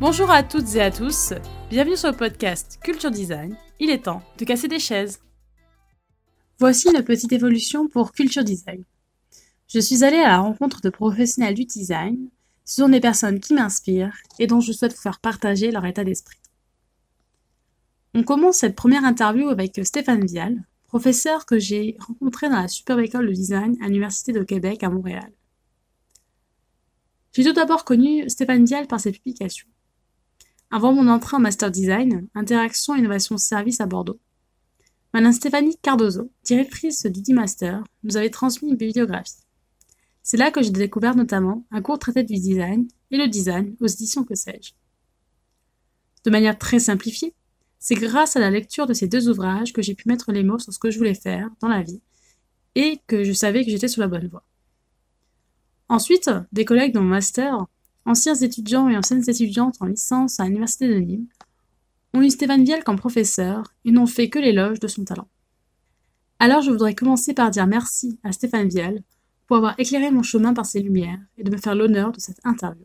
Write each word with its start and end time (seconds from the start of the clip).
Bonjour 0.00 0.28
à 0.30 0.42
toutes 0.42 0.74
et 0.74 0.80
à 0.80 0.90
tous, 0.90 1.34
bienvenue 1.68 1.96
sur 1.96 2.10
le 2.10 2.16
podcast 2.16 2.80
Culture 2.82 3.12
Design. 3.12 3.56
Il 3.78 3.90
est 3.90 4.04
temps 4.04 4.22
de 4.36 4.44
casser 4.44 4.66
des 4.66 4.80
chaises. 4.80 5.20
Voici 6.58 6.88
une 6.88 7.04
petite 7.04 7.30
évolution 7.30 7.86
pour 7.86 8.10
Culture 8.10 8.42
Design. 8.42 8.82
Je 9.68 9.78
suis 9.78 10.02
allée 10.02 10.18
à 10.18 10.28
la 10.28 10.38
rencontre 10.38 10.80
de 10.80 10.90
professionnels 10.90 11.54
du 11.54 11.66
design. 11.66 12.30
Ce 12.64 12.82
sont 12.82 12.88
des 12.88 12.98
personnes 12.98 13.38
qui 13.38 13.54
m'inspirent 13.54 14.16
et 14.40 14.48
dont 14.48 14.60
je 14.60 14.72
souhaite 14.72 14.94
vous 14.94 15.02
faire 15.02 15.20
partager 15.20 15.70
leur 15.70 15.86
état 15.86 16.02
d'esprit. 16.02 16.38
On 18.12 18.24
commence 18.24 18.56
cette 18.56 18.74
première 18.74 19.04
interview 19.04 19.50
avec 19.50 19.80
Stéphane 19.84 20.26
Vial, 20.26 20.64
professeur 20.90 21.46
que 21.46 21.60
j'ai 21.60 21.96
rencontré 22.00 22.48
dans 22.48 22.60
la 22.60 22.66
superbe 22.66 22.98
école 22.98 23.28
de 23.28 23.32
design 23.32 23.76
à 23.80 23.86
l'Université 23.86 24.32
de 24.32 24.42
Québec 24.42 24.82
à 24.82 24.90
Montréal. 24.90 25.32
J'ai 27.32 27.44
tout 27.44 27.52
d'abord 27.52 27.84
connu 27.84 28.28
Stéphane 28.28 28.64
Vial 28.64 28.88
par 28.88 28.98
ses 28.98 29.12
publications. 29.12 29.68
Avant 30.72 30.92
mon 30.92 31.06
entrée 31.06 31.36
en 31.36 31.40
Master 31.40 31.70
Design, 31.70 32.26
Interaction 32.34 32.96
Innovation 32.96 33.38
Service 33.38 33.80
à 33.80 33.86
Bordeaux, 33.86 34.18
Madame 35.14 35.32
Stéphanie 35.32 35.76
Cardozo, 35.80 36.32
directrice 36.42 37.06
du 37.06 37.22
D-Master, 37.22 37.84
nous 38.02 38.16
avait 38.16 38.30
transmis 38.30 38.70
une 38.70 38.76
bibliographie. 38.76 39.44
C'est 40.24 40.38
là 40.38 40.50
que 40.50 40.60
j'ai 40.60 40.70
découvert 40.70 41.14
notamment 41.14 41.64
un 41.70 41.82
court 41.82 42.00
traité 42.00 42.24
du 42.24 42.34
design 42.34 42.88
et 43.12 43.16
le 43.16 43.28
design 43.28 43.76
aux 43.80 43.86
éditions 43.86 44.24
que 44.24 44.34
sais-je. 44.34 44.72
De 46.24 46.30
manière 46.30 46.58
très 46.58 46.80
simplifiée, 46.80 47.32
c'est 47.80 47.94
grâce 47.96 48.36
à 48.36 48.40
la 48.40 48.50
lecture 48.50 48.86
de 48.86 48.92
ces 48.92 49.08
deux 49.08 49.28
ouvrages 49.28 49.72
que 49.72 49.82
j'ai 49.82 49.94
pu 49.94 50.06
mettre 50.06 50.30
les 50.30 50.44
mots 50.44 50.58
sur 50.58 50.72
ce 50.72 50.78
que 50.78 50.90
je 50.90 50.98
voulais 50.98 51.14
faire 51.14 51.48
dans 51.60 51.68
la 51.68 51.82
vie 51.82 52.00
et 52.76 53.00
que 53.06 53.24
je 53.24 53.32
savais 53.32 53.64
que 53.64 53.70
j'étais 53.70 53.88
sur 53.88 54.02
la 54.02 54.08
bonne 54.08 54.28
voie. 54.28 54.44
Ensuite, 55.88 56.30
des 56.52 56.64
collègues 56.64 56.92
dans 56.92 57.02
mon 57.02 57.08
master 57.08 57.66
anciens 58.04 58.34
étudiants 58.34 58.88
et 58.88 58.96
anciennes 58.96 59.28
étudiantes 59.28 59.76
en 59.80 59.86
licence 59.86 60.40
à 60.40 60.44
l'université 60.44 60.88
de 60.88 60.94
Nîmes, 60.94 61.26
ont 62.14 62.22
eu 62.22 62.30
Stéphane 62.30 62.64
Vielle 62.64 62.84
comme 62.84 62.98
professeur 62.98 63.72
et 63.84 63.92
n'ont 63.92 64.06
fait 64.06 64.28
que 64.28 64.38
l'éloge 64.38 64.80
de 64.80 64.88
son 64.88 65.04
talent. 65.04 65.28
Alors 66.38 66.62
je 66.62 66.70
voudrais 66.70 66.94
commencer 66.94 67.34
par 67.34 67.50
dire 67.50 67.66
merci 67.66 68.18
à 68.24 68.32
Stéphane 68.32 68.68
Vielle 68.68 69.02
pour 69.46 69.56
avoir 69.56 69.74
éclairé 69.78 70.10
mon 70.10 70.22
chemin 70.22 70.54
par 70.54 70.66
ses 70.66 70.80
lumières 70.80 71.20
et 71.38 71.44
de 71.44 71.50
me 71.50 71.56
faire 71.56 71.74
l'honneur 71.74 72.12
de 72.12 72.20
cette 72.20 72.40
interview. 72.44 72.84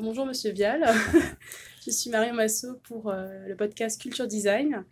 Bonjour 0.00 0.24
Monsieur 0.24 0.52
Vial, 0.52 0.84
je 1.84 1.90
suis 1.90 2.10
Marion 2.10 2.34
Massot 2.34 2.76
pour 2.84 3.10
euh, 3.10 3.46
le 3.46 3.56
podcast 3.56 4.00
Culture 4.00 4.26
Design. 4.26 4.84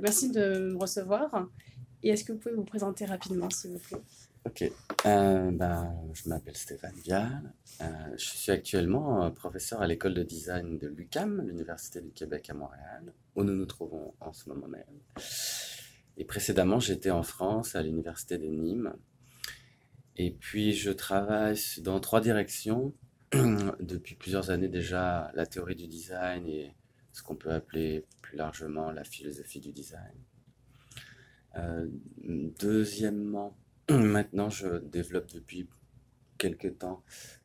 Merci 0.00 0.30
de 0.30 0.70
me 0.72 0.76
recevoir. 0.76 1.48
Et 2.02 2.10
est-ce 2.10 2.24
que 2.24 2.32
vous 2.32 2.38
pouvez 2.38 2.54
vous 2.54 2.64
présenter 2.64 3.04
rapidement, 3.04 3.50
s'il 3.50 3.72
vous 3.72 3.78
plaît? 3.78 4.00
Ok, 4.46 4.70
euh, 5.06 5.50
ben, 5.50 5.92
je 6.14 6.28
m'appelle 6.28 6.56
Stéphane 6.56 6.94
Vial. 7.04 7.52
Euh, 7.80 7.84
je 8.16 8.24
suis 8.24 8.52
actuellement 8.52 9.24
euh, 9.24 9.30
professeur 9.30 9.82
à 9.82 9.86
l'école 9.86 10.14
de 10.14 10.22
design 10.22 10.78
de 10.78 10.86
l'UCAM, 10.86 11.42
l'Université 11.46 12.00
du 12.00 12.12
Québec 12.12 12.48
à 12.50 12.54
Montréal, 12.54 13.12
où 13.34 13.42
nous 13.42 13.54
nous 13.54 13.66
trouvons 13.66 14.14
en 14.20 14.32
ce 14.32 14.48
moment 14.48 14.68
même. 14.68 14.84
Et 16.16 16.24
précédemment, 16.24 16.78
j'étais 16.78 17.10
en 17.10 17.24
France 17.24 17.74
à 17.74 17.82
l'Université 17.82 18.38
de 18.38 18.46
Nîmes. 18.46 18.94
Et 20.16 20.30
puis, 20.30 20.72
je 20.72 20.90
travaille 20.90 21.58
dans 21.80 21.98
trois 22.00 22.20
directions 22.20 22.94
depuis 23.80 24.14
plusieurs 24.14 24.50
années 24.50 24.68
déjà, 24.68 25.30
la 25.34 25.46
théorie 25.46 25.76
du 25.76 25.86
design 25.86 26.46
et 26.46 26.74
ce 27.12 27.22
qu'on 27.22 27.36
peut 27.36 27.52
appeler 27.52 28.06
plus 28.22 28.36
largement 28.36 28.90
la 28.90 29.04
philosophie 29.04 29.60
du 29.60 29.72
design. 29.72 30.14
deuxièmement, 32.60 33.56
Maintenant, 33.90 34.50
je 34.50 34.78
développe 34.80 35.32
depuis 35.32 35.66
quelques 36.36 36.76
temps, 36.76 37.02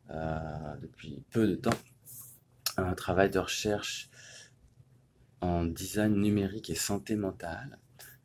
euh, 0.09 0.75
depuis 0.81 1.23
peu 1.31 1.47
de 1.47 1.55
temps, 1.55 1.69
un 2.75 2.93
travail 2.95 3.29
de 3.29 3.39
recherche 3.39 4.09
en 5.39 5.63
design 5.63 6.15
numérique 6.15 6.69
et 6.69 6.75
santé 6.75 7.15
mentale, 7.15 7.79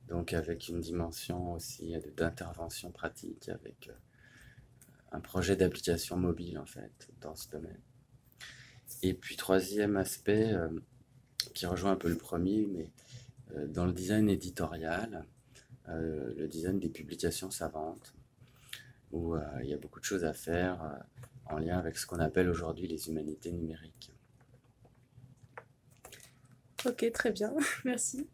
donc 0.09 0.33
avec 0.33 0.67
une 0.67 0.81
dimension 0.81 1.53
aussi 1.53 1.95
d'intervention 2.17 2.91
pratique, 2.91 3.49
avec 3.51 3.89
euh, 3.89 3.93
un 5.13 5.21
projet 5.21 5.57
d'application 5.57 6.17
mobile 6.17 6.59
en 6.59 6.67
fait 6.67 7.09
dans 7.21 7.35
ce 7.35 7.49
domaine. 7.49 7.81
Et 9.03 9.15
puis 9.15 9.37
troisième 9.37 9.97
aspect 9.97 10.53
euh, 10.53 10.69
qui 11.55 11.67
rejoint 11.67 11.93
un 11.93 11.97
peu 11.97 12.09
le 12.09 12.17
premier, 12.17 12.67
mais 12.67 12.91
dans 13.69 13.87
le 13.87 13.93
design 13.93 14.29
éditorial, 14.29 15.25
euh, 15.91 16.35
le 16.37 16.49
design 16.49 16.79
des 16.79 16.91
publications 16.91 17.51
savantes, 17.51 18.13
où 19.11 19.35
euh, 19.35 19.41
il 19.63 19.71
y 19.71 19.73
a 19.73 19.79
beaucoup 19.79 20.01
de 20.01 20.05
choses 20.05 20.25
à 20.25 20.35
faire 20.35 20.83
euh, 20.83 21.55
en 21.55 21.59
lien 21.59 21.79
avec 21.79 21.97
ce 21.97 22.07
qu'on 22.07 22.19
appelle 22.19 22.51
aujourd'hui 22.51 22.87
les 22.87 23.09
humanités 23.09 23.51
numériques. 23.53 24.13
Ok, 26.85 27.11
très 27.13 27.33
bien, 27.33 27.55
merci. 27.85 28.29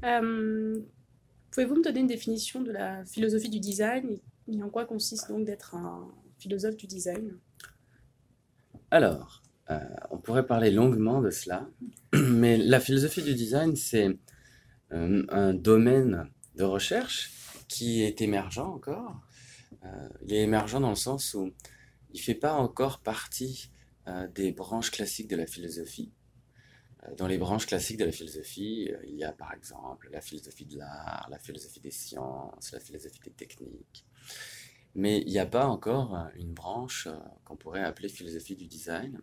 Pouvez-vous 0.00 1.76
me 1.76 1.82
donner 1.82 2.00
une 2.00 2.06
définition 2.06 2.62
de 2.62 2.72
la 2.72 3.04
philosophie 3.04 3.50
du 3.50 3.60
design? 3.60 4.18
En 4.62 4.68
quoi 4.68 4.84
consiste 4.84 5.28
donc 5.28 5.44
d'être 5.44 5.74
un 5.74 6.08
philosophe 6.38 6.76
du 6.76 6.86
design? 6.86 7.38
Alors, 8.90 9.42
on 10.10 10.16
pourrait 10.16 10.46
parler 10.46 10.70
longuement 10.70 11.20
de 11.20 11.30
cela, 11.30 11.68
mais 12.14 12.56
la 12.56 12.80
philosophie 12.80 13.22
du 13.22 13.34
design, 13.34 13.76
c'est 13.76 14.18
un 14.90 15.52
domaine 15.52 16.30
de 16.58 16.64
recherche 16.64 17.30
qui 17.68 18.02
est 18.02 18.20
émergent 18.20 18.58
encore. 18.58 19.20
Euh, 19.84 20.08
il 20.22 20.32
est 20.32 20.42
émergent 20.42 20.80
dans 20.80 20.90
le 20.90 20.96
sens 20.96 21.34
où 21.34 21.52
il 22.10 22.18
ne 22.18 22.22
fait 22.22 22.34
pas 22.34 22.54
encore 22.54 23.00
partie 23.00 23.70
euh, 24.08 24.26
des 24.28 24.52
branches 24.52 24.90
classiques 24.90 25.28
de 25.28 25.36
la 25.36 25.46
philosophie. 25.46 26.12
Euh, 27.04 27.14
dans 27.14 27.28
les 27.28 27.38
branches 27.38 27.66
classiques 27.66 27.98
de 27.98 28.04
la 28.04 28.12
philosophie, 28.12 28.90
il 29.06 29.14
y 29.14 29.24
a 29.24 29.32
par 29.32 29.52
exemple 29.52 30.08
la 30.10 30.20
philosophie 30.20 30.66
de 30.66 30.78
l'art, 30.78 31.28
la 31.30 31.38
philosophie 31.38 31.80
des 31.80 31.90
sciences, 31.90 32.72
la 32.72 32.80
philosophie 32.80 33.20
des 33.20 33.30
techniques. 33.30 34.04
Mais 34.94 35.20
il 35.20 35.28
n'y 35.30 35.38
a 35.38 35.46
pas 35.46 35.66
encore 35.66 36.28
une 36.36 36.52
branche 36.52 37.08
qu'on 37.44 37.56
pourrait 37.56 37.84
appeler 37.84 38.08
philosophie 38.08 38.56
du 38.56 38.66
design. 38.66 39.20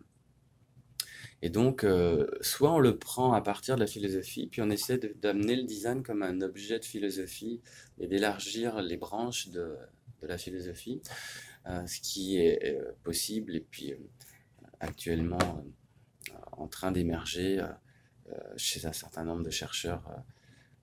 Et 1.42 1.50
donc, 1.50 1.84
euh, 1.84 2.26
soit 2.40 2.72
on 2.72 2.78
le 2.78 2.98
prend 2.98 3.32
à 3.32 3.42
partir 3.42 3.74
de 3.74 3.80
la 3.80 3.86
philosophie, 3.86 4.46
puis 4.46 4.62
on 4.62 4.70
essaie 4.70 4.98
d'amener 5.16 5.56
le 5.56 5.64
design 5.64 6.02
comme 6.02 6.22
un 6.22 6.40
objet 6.40 6.78
de 6.78 6.84
philosophie 6.84 7.60
et 7.98 8.06
d'élargir 8.06 8.80
les 8.80 8.96
branches 8.96 9.48
de, 9.50 9.76
la 10.22 10.38
philosophie, 10.38 11.02
euh, 11.66 11.86
ce 11.86 12.00
qui 12.00 12.38
est 12.38 12.64
euh, 12.64 12.92
possible 13.04 13.54
et 13.54 13.60
puis 13.60 13.94
actuellement 14.80 15.64
en 16.52 16.66
train 16.68 16.90
d'émerger 16.90 17.64
chez 18.56 18.84
un 18.86 18.92
certain 18.92 19.24
nombre 19.24 19.44
de 19.44 19.50
chercheurs, 19.50 20.02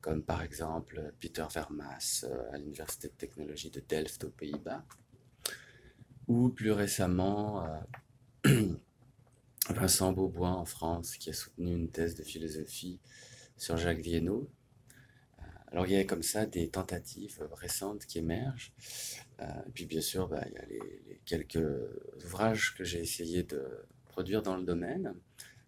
comme 0.03 0.21
par 0.21 0.43
exemple 0.43 1.13
Peter 1.19 1.45
Vermas 1.51 2.25
à 2.51 2.57
l'Université 2.59 3.07
de 3.07 3.13
technologie 3.13 3.71
de 3.71 3.79
Delft 3.79 4.23
aux 4.25 4.29
Pays-Bas, 4.29 4.85
ou 6.27 6.49
plus 6.49 6.71
récemment 6.71 7.65
Vincent 9.69 10.11
Beaubois 10.11 10.49
en 10.49 10.65
France, 10.65 11.15
qui 11.15 11.29
a 11.29 11.33
soutenu 11.33 11.71
une 11.71 11.89
thèse 11.89 12.15
de 12.15 12.23
philosophie 12.23 12.99
sur 13.55 13.77
Jacques 13.77 14.01
Viennot. 14.01 14.49
Euh, 15.39 15.43
alors 15.67 15.87
il 15.87 15.93
y 15.93 15.95
a 15.95 16.03
comme 16.03 16.23
ça 16.23 16.45
des 16.45 16.69
tentatives 16.69 17.47
récentes 17.53 18.05
qui 18.05 18.19
émergent. 18.19 18.73
Euh, 19.39 19.45
et 19.65 19.71
puis 19.71 19.85
bien 19.85 20.01
sûr, 20.01 20.27
bah, 20.27 20.43
il 20.47 20.53
y 20.53 20.57
a 20.57 20.65
les, 20.65 21.21
quelques 21.25 21.65
ouvrages 22.25 22.75
que 22.75 22.83
j'ai 22.83 22.99
essayé 22.99 23.43
de 23.43 23.85
produire 24.09 24.41
dans 24.41 24.57
le 24.57 24.63
domaine. 24.63 25.15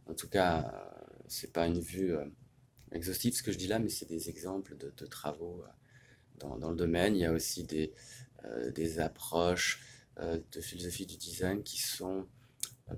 En 0.08 0.14
tout 0.14 0.28
cas, 0.28 0.70
euh, 0.74 1.06
c'est 1.30 1.54
pas 1.54 1.66
une 1.66 1.80
vue 1.80 2.14
exhaustive 2.92 3.34
ce 3.34 3.44
que 3.44 3.52
je 3.52 3.58
dis 3.58 3.68
là, 3.68 3.80
mais 3.80 3.90
c'est 3.90 4.08
des 4.08 4.30
exemples 4.30 4.78
de, 4.78 5.06
travaux 5.06 5.64
dans, 6.40 6.58
dans, 6.58 6.70
le 6.70 6.76
domaine. 6.76 7.16
Il 7.16 7.20
y 7.20 7.26
a 7.26 7.32
aussi 7.32 7.64
des, 7.64 7.94
des 8.74 9.00
approches 9.00 9.82
de 10.18 10.62
philosophie 10.62 11.06
du 11.06 11.18
design 11.18 11.64
qui 11.64 11.82
sont 11.82 12.28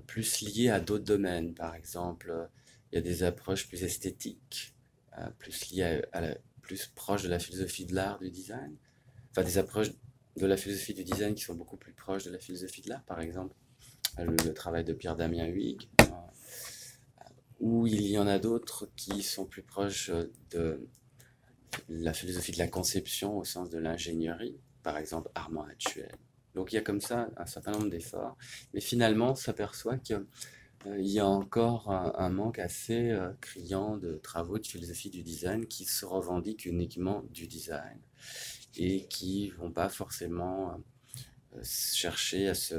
plus 0.06 0.40
liées 0.42 0.70
à 0.70 0.80
d'autres 0.80 1.04
domaines. 1.04 1.54
Par 1.54 1.74
exemple, 1.74 2.48
il 2.92 2.96
y 2.96 2.98
a 2.98 3.02
des 3.02 3.22
approches 3.22 3.68
plus 3.68 3.82
esthétiques, 3.84 4.74
euh, 5.18 5.28
plus 5.38 5.70
liées 5.70 6.02
à, 6.12 6.34
plus 6.62 6.86
proches 6.86 7.22
de 7.22 7.28
la 7.28 7.38
philosophie 7.38 7.86
de 7.86 7.94
l'art, 7.94 8.18
du 8.18 8.30
design. 8.30 8.76
Enfin, 9.30 9.42
des 9.42 9.58
approches 9.58 9.90
de 10.36 10.46
la 10.46 10.56
philosophie 10.56 10.94
du 10.94 11.04
design 11.04 11.34
qui 11.34 11.42
sont 11.42 11.54
beaucoup 11.54 11.76
plus 11.76 11.92
proches 11.92 12.24
de 12.24 12.30
la 12.30 12.38
philosophie 12.38 12.82
de 12.82 12.90
l'art. 12.90 13.02
Par 13.04 13.20
exemple, 13.20 13.54
le, 14.18 14.52
travail 14.52 14.84
de 14.84 14.92
Pierre-Damien 14.92 15.46
Huyghe, 15.46 15.88
euh, 16.02 16.04
ou 17.60 17.86
il 17.86 18.06
y 18.06 18.18
en 18.18 18.26
a 18.26 18.38
d'autres 18.38 18.88
qui 18.96 19.22
sont 19.22 19.44
plus 19.44 19.62
proches 19.62 20.10
de 20.50 20.86
la 21.88 22.12
philosophie 22.12 22.52
de 22.52 22.58
la 22.58 22.68
conception 22.68 23.36
au 23.36 23.44
sens 23.44 23.70
de 23.70 23.78
l'ingénierie, 23.78 24.56
par 24.82 24.96
exemple 24.96 25.30
Armand 25.34 25.64
Hatchuel. 25.64 26.14
Donc 26.54 26.72
il 26.72 26.76
y 26.76 26.78
a 26.78 26.82
comme 26.82 27.00
ça 27.00 27.30
un 27.36 27.46
certain 27.46 27.72
nombre 27.72 27.90
d'efforts, 27.90 28.36
mais 28.72 28.80
finalement 28.80 29.32
on 29.32 29.34
s'aperçoit 29.34 29.98
que 29.98 30.26
il 30.86 31.08
y 31.08 31.18
a 31.18 31.26
encore 31.26 31.90
un, 31.90 32.30
manque 32.30 32.60
assez 32.60 33.12
criant 33.40 33.96
de 33.96 34.14
travaux 34.14 34.58
de 34.58 34.66
philosophie 34.66 35.10
du 35.10 35.22
design 35.22 35.66
qui 35.66 35.84
se 35.84 36.06
revendiquent 36.06 36.66
uniquement 36.66 37.24
du 37.30 37.48
design 37.48 37.98
et 38.76 39.06
qui 39.08 39.50
vont 39.50 39.72
pas 39.72 39.88
forcément 39.88 40.80
chercher 41.62 42.48
à 42.48 42.54
se, 42.54 42.76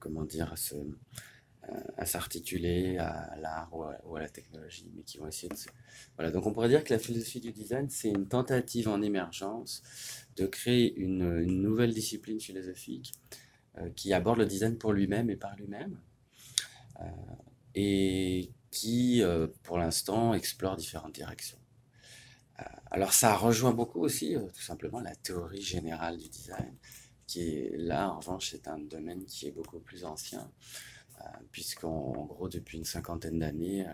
comment 0.00 0.24
dire, 0.24 0.52
à 0.52 0.56
se, 0.56 0.74
à 1.96 2.06
s'articuler 2.06 2.98
à 2.98 3.36
l'art 3.40 3.70
ou, 3.72 4.16
à 4.16 4.20
la 4.20 4.28
technologie, 4.28 4.90
mais 4.94 5.02
qui 5.02 5.18
vont 5.18 5.28
essayer 5.28 5.48
de... 5.48 5.56
Voilà, 6.16 6.30
donc 6.30 6.46
on 6.46 6.52
pourrait 6.52 6.68
dire 6.68 6.82
que 6.82 6.92
la 6.92 6.98
philosophie 6.98 7.40
du 7.40 7.52
design, 7.52 7.88
c'est 7.90 8.08
une 8.08 8.26
tentative 8.26 8.88
en 8.88 9.02
émergence 9.02 9.82
de 10.36 10.46
créer 10.46 10.94
une, 10.96 11.44
nouvelle 11.44 11.92
discipline 11.92 12.40
philosophique 12.40 13.12
euh, 13.78 13.90
qui 13.90 14.12
aborde 14.12 14.38
le 14.38 14.46
design 14.46 14.78
pour 14.78 14.92
lui-même 14.92 15.30
et 15.30 15.36
par 15.36 15.54
lui-même, 15.56 15.98
euh, 17.00 17.04
et 17.74 18.50
qui, 18.70 19.22
euh, 19.22 19.46
pour 19.62 19.78
l'instant, 19.78 20.34
explore 20.34 20.76
différentes 20.76 21.14
directions. 21.14 21.58
alors 22.90 23.12
ça 23.12 23.36
rejoint 23.36 23.72
beaucoup 23.72 24.00
aussi, 24.00 24.36
tout 24.54 24.62
simplement, 24.62 25.00
la 25.00 25.14
théorie 25.14 25.62
générale 25.62 26.18
du 26.18 26.28
design, 26.28 26.74
qui 27.26 27.42
est 27.42 27.76
là, 27.76 28.10
en 28.10 28.18
revanche, 28.18 28.50
c'est 28.50 28.66
un 28.66 28.78
domaine 28.78 29.24
qui 29.24 29.46
est 29.46 29.52
beaucoup 29.52 29.78
plus 29.78 30.04
ancien 30.04 30.50
puisqu'en 31.52 32.26
gros, 32.26 32.48
depuis 32.48 32.78
une 32.78 32.84
cinquantaine 32.84 33.38
d'années, 33.38 33.86
euh, 33.86 33.92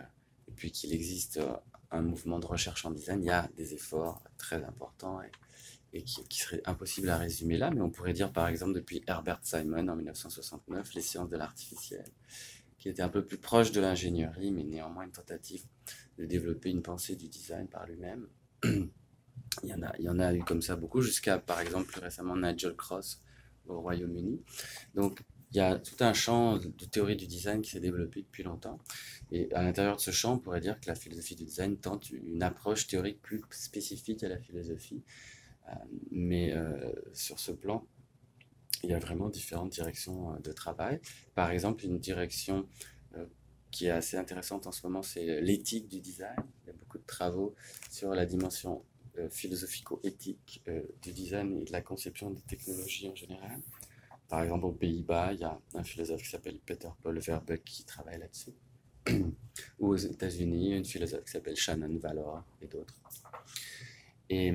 depuis 0.48 0.70
qu'il 0.70 0.92
existe 0.92 1.38
euh, 1.38 1.56
un 1.90 2.02
mouvement 2.02 2.38
de 2.38 2.46
recherche 2.46 2.84
en 2.84 2.90
design, 2.90 3.22
il 3.22 3.26
y 3.26 3.30
a 3.30 3.48
des 3.56 3.74
efforts 3.74 4.22
très 4.38 4.62
importants 4.64 5.20
et, 5.92 6.02
qui, 6.02 6.22
qui, 6.24 6.40
seraient 6.40 6.62
impossibles 6.66 7.08
à 7.08 7.16
résumer 7.16 7.56
là, 7.56 7.70
mais 7.70 7.80
on 7.80 7.90
pourrait 7.90 8.12
dire 8.12 8.30
par 8.30 8.48
exemple 8.48 8.74
depuis 8.74 9.02
Herbert 9.06 9.40
Simon 9.42 9.88
en 9.88 9.96
1969, 9.96 10.94
les 10.94 11.00
sciences 11.00 11.30
de 11.30 11.36
l'artificiel, 11.36 12.04
qui 12.78 12.90
était 12.90 13.02
un 13.02 13.08
peu 13.08 13.24
plus 13.24 13.38
proche 13.38 13.72
de 13.72 13.80
l'ingénierie, 13.80 14.52
mais 14.52 14.64
néanmoins 14.64 15.04
une 15.04 15.12
tentative 15.12 15.64
de 16.18 16.26
développer 16.26 16.70
une 16.70 16.82
pensée 16.82 17.16
du 17.16 17.28
design 17.28 17.66
par 17.68 17.86
lui-même. 17.86 18.28
il, 18.64 18.90
y 19.64 19.72
en 19.72 19.82
a, 19.82 19.96
il 19.98 20.04
y 20.04 20.08
en 20.08 20.18
a 20.18 20.34
eu 20.34 20.44
comme 20.44 20.60
ça 20.60 20.76
beaucoup, 20.76 21.00
jusqu'à 21.00 21.38
par 21.38 21.60
exemple 21.60 21.86
plus 21.86 22.00
récemment 22.00 22.36
Nigel 22.36 22.76
Cross 22.76 23.22
au 23.66 23.80
Royaume-Uni. 23.80 24.42
Donc 24.94 25.22
il 25.52 25.56
y 25.58 25.60
a 25.60 25.78
tout 25.78 25.96
un 26.00 26.12
champ 26.12 26.58
de 26.58 26.84
théorie 26.86 27.16
du 27.16 27.26
design 27.26 27.62
qui 27.62 27.70
s'est 27.70 27.80
développé 27.80 28.22
depuis 28.22 28.42
longtemps. 28.42 28.78
Et 29.30 29.52
à 29.54 29.62
l'intérieur 29.62 29.96
de 29.96 30.00
ce 30.00 30.10
champ, 30.10 30.34
on 30.34 30.38
pourrait 30.38 30.60
dire 30.60 30.80
que 30.80 30.88
la 30.88 30.94
philosophie 30.94 31.36
du 31.36 31.44
design 31.44 31.76
tente 31.76 32.10
une 32.10 32.42
approche 32.42 32.86
théorique 32.86 33.22
plus 33.22 33.42
spécifique 33.50 34.22
à 34.24 34.28
la 34.28 34.38
philosophie. 34.38 35.02
Euh, 35.68 35.72
mais 36.10 36.52
euh, 36.52 36.92
sur 37.12 37.38
ce 37.38 37.52
plan, 37.52 37.86
il 38.82 38.90
y 38.90 38.94
a 38.94 38.98
vraiment 38.98 39.28
différentes 39.28 39.70
directions 39.70 40.34
euh, 40.34 40.38
de 40.38 40.52
travail. 40.52 41.00
Par 41.34 41.50
exemple, 41.50 41.84
une 41.84 41.98
direction 41.98 42.68
qui 43.70 43.86
est 43.86 43.90
assez 43.90 44.16
intéressante 44.16 44.66
en 44.66 44.72
ce 44.72 44.86
moment, 44.86 45.02
c'est 45.02 45.40
l'éthique 45.40 45.88
du 45.88 46.00
design. 46.00 46.36
Il 46.64 46.68
y 46.68 46.70
a 46.70 46.72
beaucoup 46.74 46.98
de 46.98 47.06
travaux 47.06 47.54
sur 47.90 48.14
la 48.14 48.24
dimension 48.24 48.84
philosophico-éthique 49.30 50.62
du 51.02 51.12
design 51.12 51.58
et 51.58 51.64
de 51.64 51.72
la 51.72 51.80
conception 51.80 52.30
des 52.30 52.42
technologies 52.42 53.08
en 53.08 53.14
général. 53.14 53.60
Par 54.28 54.42
exemple, 54.42 54.66
aux 54.66 54.72
Pays-Bas, 54.72 55.32
il 55.32 55.40
y 55.40 55.44
a 55.44 55.58
un 55.74 55.84
philosophe 55.84 56.22
qui 56.22 56.28
s'appelle 56.28 56.58
Peter 56.64 56.88
Paul 57.02 57.18
Verbeek 57.18 57.64
qui 57.64 57.84
travaille 57.84 58.18
là-dessus. 58.18 58.54
Ou 59.08 59.24
aux 59.88 59.96
États-Unis, 59.96 60.76
une 60.76 60.84
philosophe 60.84 61.24
qui 61.24 61.30
s'appelle 61.30 61.56
Shannon 61.56 61.96
Valor 61.98 62.42
et 62.60 62.66
d'autres. 62.66 62.94
Et, 64.28 64.52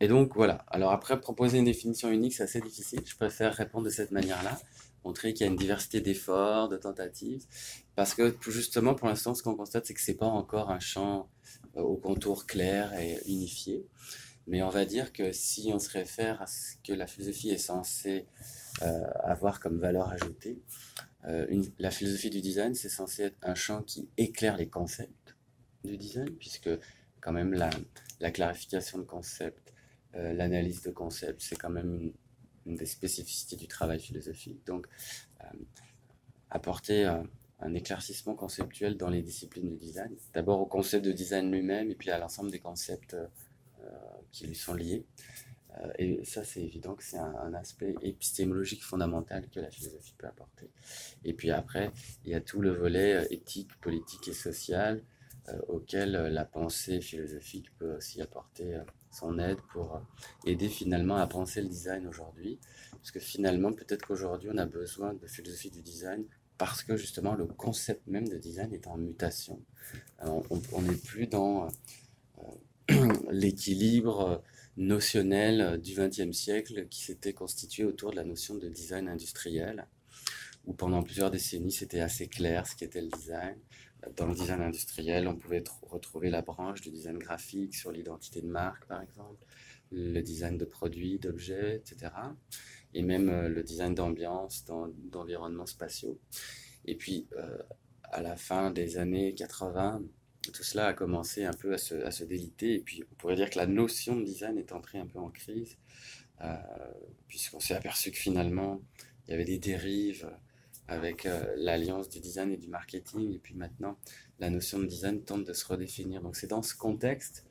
et 0.00 0.08
donc 0.08 0.34
voilà. 0.34 0.64
Alors 0.68 0.90
après, 0.90 1.20
proposer 1.20 1.58
une 1.58 1.64
définition 1.64 2.10
unique, 2.10 2.34
c'est 2.34 2.42
assez 2.42 2.60
difficile. 2.60 3.00
Je 3.04 3.14
préfère 3.14 3.54
répondre 3.54 3.84
de 3.84 3.90
cette 3.90 4.10
manière-là, 4.10 4.58
montrer 5.04 5.32
qu'il 5.32 5.46
y 5.46 5.48
a 5.48 5.52
une 5.52 5.58
diversité 5.58 6.00
d'efforts, 6.00 6.68
de 6.68 6.76
tentatives, 6.76 7.44
parce 7.94 8.14
que 8.14 8.36
justement, 8.48 8.94
pour 8.94 9.06
l'instant, 9.06 9.34
ce 9.34 9.44
qu'on 9.44 9.54
constate, 9.54 9.86
c'est 9.86 9.94
que 9.94 10.00
c'est 10.00 10.14
pas 10.14 10.26
encore 10.26 10.70
un 10.70 10.80
champ 10.80 11.28
euh, 11.76 11.82
au 11.82 11.96
contour 11.96 12.46
clair 12.46 12.92
et 12.98 13.18
unifié. 13.26 13.86
Mais 14.48 14.62
on 14.62 14.70
va 14.70 14.86
dire 14.86 15.12
que 15.12 15.30
si 15.30 15.70
on 15.74 15.78
se 15.78 15.90
réfère 15.90 16.40
à 16.40 16.46
ce 16.46 16.76
que 16.82 16.94
la 16.94 17.06
philosophie 17.06 17.50
est 17.50 17.58
censée 17.58 18.26
euh, 18.80 19.04
avoir 19.22 19.60
comme 19.60 19.78
valeur 19.78 20.08
ajoutée, 20.08 20.58
euh, 21.26 21.62
la 21.78 21.90
philosophie 21.90 22.30
du 22.30 22.40
design, 22.40 22.74
c'est 22.74 22.88
censé 22.88 23.24
être 23.24 23.36
un 23.42 23.54
champ 23.54 23.82
qui 23.82 24.08
éclaire 24.16 24.56
les 24.56 24.68
concepts 24.68 25.36
du 25.84 25.98
design, 25.98 26.30
puisque 26.30 26.70
quand 27.20 27.32
même 27.32 27.52
la, 27.52 28.30
clarification 28.30 28.98
de 28.98 29.02
concepts, 29.02 29.74
euh, 30.14 30.32
l'analyse 30.32 30.82
de 30.82 30.92
concepts, 30.92 31.42
c'est 31.42 31.56
quand 31.56 31.70
même 31.70 32.12
une, 32.64 32.76
des 32.76 32.86
spécificités 32.86 33.56
du 33.56 33.68
travail 33.68 34.00
philosophique. 34.00 34.64
Donc, 34.66 34.86
apporter 36.50 37.04
un 37.04 37.74
éclaircissement 37.74 38.34
conceptuel 38.34 38.98
dans 38.98 39.08
les 39.08 39.22
disciplines 39.22 39.68
du 39.68 39.76
design, 39.76 40.14
d'abord 40.34 40.60
au 40.60 40.66
concept 40.66 41.04
de 41.04 41.12
design 41.12 41.50
lui-même, 41.50 41.90
et 41.90 41.94
puis 41.94 42.10
à 42.10 42.18
l'ensemble 42.18 42.50
des 42.50 42.58
concepts 42.58 43.16
qui 44.32 44.46
lui 44.46 44.54
sont 44.54 44.74
liés. 44.74 45.04
Euh, 45.76 45.92
et 45.98 46.24
ça, 46.24 46.44
c'est 46.44 46.62
évident 46.62 46.94
que 46.94 47.04
c'est 47.04 47.18
un, 47.18 47.54
aspect 47.54 47.94
épistémologique 48.02 48.84
fondamental 48.84 49.48
que 49.48 49.60
la 49.60 49.70
philosophie 49.70 50.14
peut 50.16 50.26
apporter. 50.26 50.70
Et 51.24 51.32
puis 51.32 51.50
après, 51.50 51.90
il 52.24 52.30
y 52.30 52.34
a 52.34 52.40
tout 52.40 52.60
le 52.60 52.70
volet 52.70 53.14
euh, 53.14 53.26
éthique, 53.30 53.70
politique 53.80 54.28
et 54.28 54.32
social 54.32 55.02
euh, 55.48 55.58
auquel 55.68 56.12
la 56.12 56.44
pensée 56.44 57.00
philosophique 57.00 57.66
peut 57.78 57.96
aussi 57.96 58.20
apporter 58.20 58.80
son 59.10 59.38
aide 59.38 59.58
pour 59.72 60.00
aider 60.44 60.68
finalement 60.68 61.16
à 61.16 61.26
penser 61.26 61.62
le 61.62 61.68
design 61.68 62.06
aujourd'hui. 62.06 62.58
Parce 62.92 63.10
que 63.10 63.20
finalement, 63.20 63.72
peut-être 63.72 64.06
qu'aujourd'hui, 64.06 64.50
on 64.52 64.58
a 64.58 64.66
besoin 64.66 65.14
de 65.14 65.26
philosophie 65.26 65.70
du 65.70 65.82
design 65.82 66.24
parce 66.58 66.82
que 66.82 66.96
justement, 66.96 67.34
le 67.34 67.46
concept 67.46 68.06
même 68.08 68.26
de 68.28 68.36
design 68.36 68.74
est 68.74 68.88
en 68.88 68.96
mutation. 68.96 69.62
on 70.20 70.82
n'est 70.82 70.96
plus 70.96 71.28
dans 71.28 71.68
l'équilibre 73.30 74.42
notionnel 74.76 75.80
du 75.80 75.94
XXe 75.94 76.36
siècle 76.36 76.86
qui 76.88 77.02
s'était 77.02 77.32
constitué 77.32 77.84
autour 77.84 78.12
de 78.12 78.16
la 78.16 78.24
notion 78.24 78.54
de 78.54 78.68
design 78.68 79.08
industriel, 79.08 79.86
où 80.66 80.72
pendant 80.72 81.02
plusieurs 81.02 81.30
décennies 81.30 81.72
c'était 81.72 82.00
assez 82.00 82.28
clair 82.28 82.66
ce 82.66 82.76
qu'était 82.76 83.02
le 83.02 83.08
design. 83.08 83.56
Dans 84.16 84.26
le 84.26 84.34
design 84.34 84.62
industriel, 84.62 85.26
on 85.26 85.36
pouvait 85.36 85.64
retrouver 85.82 86.30
la 86.30 86.42
branche 86.42 86.80
du 86.80 86.90
design 86.90 87.18
graphique 87.18 87.74
sur 87.74 87.90
l'identité 87.90 88.40
de 88.40 88.46
marque, 88.46 88.86
par 88.86 89.02
exemple, 89.02 89.44
le 89.90 90.20
design 90.20 90.56
de 90.56 90.64
produits, 90.64 91.18
d'objets, 91.18 91.76
etc. 91.76 92.12
Et 92.94 93.02
même 93.02 93.28
euh, 93.28 93.48
le 93.48 93.62
design 93.64 93.94
d'ambiance, 93.94 94.64
d'environnements 95.10 95.66
spatiaux. 95.66 96.20
Et 96.84 96.94
puis, 96.94 97.26
euh, 97.36 97.58
à 98.04 98.22
la 98.22 98.36
fin 98.36 98.70
des 98.70 98.98
années 98.98 99.34
80, 99.34 100.02
tout 100.52 100.62
cela 100.62 100.88
a 100.88 100.92
commencé 100.92 101.44
un 101.44 101.52
peu 101.52 101.72
à 101.74 101.78
se, 101.78 102.24
déliter. 102.24 102.74
Et 102.74 102.80
puis, 102.80 103.04
on 103.10 103.14
pourrait 103.14 103.36
dire 103.36 103.50
que 103.50 103.58
la 103.58 103.66
notion 103.66 104.16
de 104.16 104.24
design 104.24 104.58
est 104.58 104.72
entrée 104.72 104.98
un 104.98 105.06
peu 105.06 105.18
en 105.18 105.30
crise, 105.30 105.76
euh, 106.42 106.56
puisqu'on 107.26 107.60
s'est 107.60 107.74
aperçu 107.74 108.10
que 108.10 108.18
finalement, 108.18 108.80
il 109.26 109.32
y 109.32 109.34
avait 109.34 109.44
des 109.44 109.58
dérives 109.58 110.30
avec 110.86 111.26
euh, 111.26 111.54
l'alliance 111.56 112.08
du 112.08 112.20
design 112.20 112.50
et 112.50 112.56
du 112.56 112.68
marketing. 112.68 113.34
Et 113.34 113.38
puis 113.38 113.54
maintenant, 113.54 113.98
la 114.38 114.50
notion 114.50 114.78
de 114.78 114.86
design 114.86 115.22
tente 115.22 115.44
de 115.44 115.52
se 115.52 115.66
redéfinir. 115.66 116.22
Donc, 116.22 116.36
c'est 116.36 116.46
dans 116.46 116.62
ce 116.62 116.74
contexte 116.74 117.44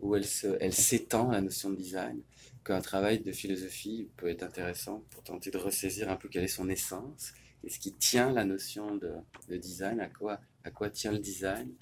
où 0.00 0.14
elle 0.16 0.24
s'étend, 0.24 1.30
la 1.30 1.40
notion 1.40 1.70
de 1.70 1.76
design, 1.76 2.20
qu'un 2.64 2.80
travail 2.80 3.20
de 3.20 3.32
philosophie 3.32 4.10
peut 4.16 4.28
être 4.28 4.42
intéressant 4.42 5.04
pour 5.10 5.22
tenter 5.22 5.50
de 5.50 5.58
ressaisir 5.58 6.10
un 6.10 6.16
peu 6.16 6.28
quelle 6.28 6.44
est 6.44 6.48
son 6.48 6.68
essence 6.68 7.32
et 7.62 7.70
ce 7.70 7.78
qui 7.78 7.92
tient 7.92 8.32
la 8.32 8.44
notion 8.44 8.96
de, 8.96 9.12
de 9.48 9.56
design, 9.56 10.00
à 10.00 10.08
quoi 10.08 10.40
à 10.64 10.70
quoi 10.70 10.90
tient 10.90 11.12
le 11.12 11.18
design. 11.18 11.72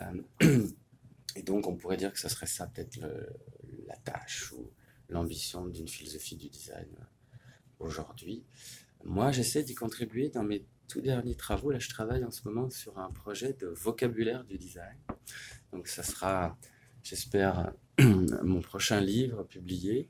Euh, 0.00 0.22
et 1.36 1.42
donc, 1.42 1.66
on 1.66 1.76
pourrait 1.76 1.96
dire 1.96 2.12
que 2.12 2.18
ce 2.18 2.28
serait 2.28 2.46
ça 2.46 2.66
peut-être 2.66 2.98
la 3.86 3.96
tâche 3.96 4.52
ou 4.52 4.70
l'ambition 5.08 5.66
d'une 5.66 5.88
philosophie 5.88 6.36
du 6.36 6.48
design 6.48 6.88
euh, 6.98 7.04
aujourd'hui. 7.78 8.44
Moi, 9.04 9.32
j'essaie 9.32 9.62
d'y 9.62 9.74
contribuer 9.74 10.30
dans 10.30 10.42
mes 10.42 10.64
tout 10.88 11.00
derniers 11.00 11.34
travaux. 11.34 11.70
Là, 11.70 11.78
je 11.78 11.88
travaille 11.88 12.24
en 12.24 12.30
ce 12.30 12.46
moment 12.46 12.70
sur 12.70 12.98
un 12.98 13.10
projet 13.10 13.52
de 13.54 13.66
vocabulaire 13.66 14.44
du 14.44 14.58
design. 14.58 14.96
Donc, 15.72 15.88
ça 15.88 16.02
sera, 16.02 16.56
j'espère, 17.02 17.72
mon 18.42 18.60
prochain 18.60 19.00
livre 19.00 19.44
publié. 19.44 20.08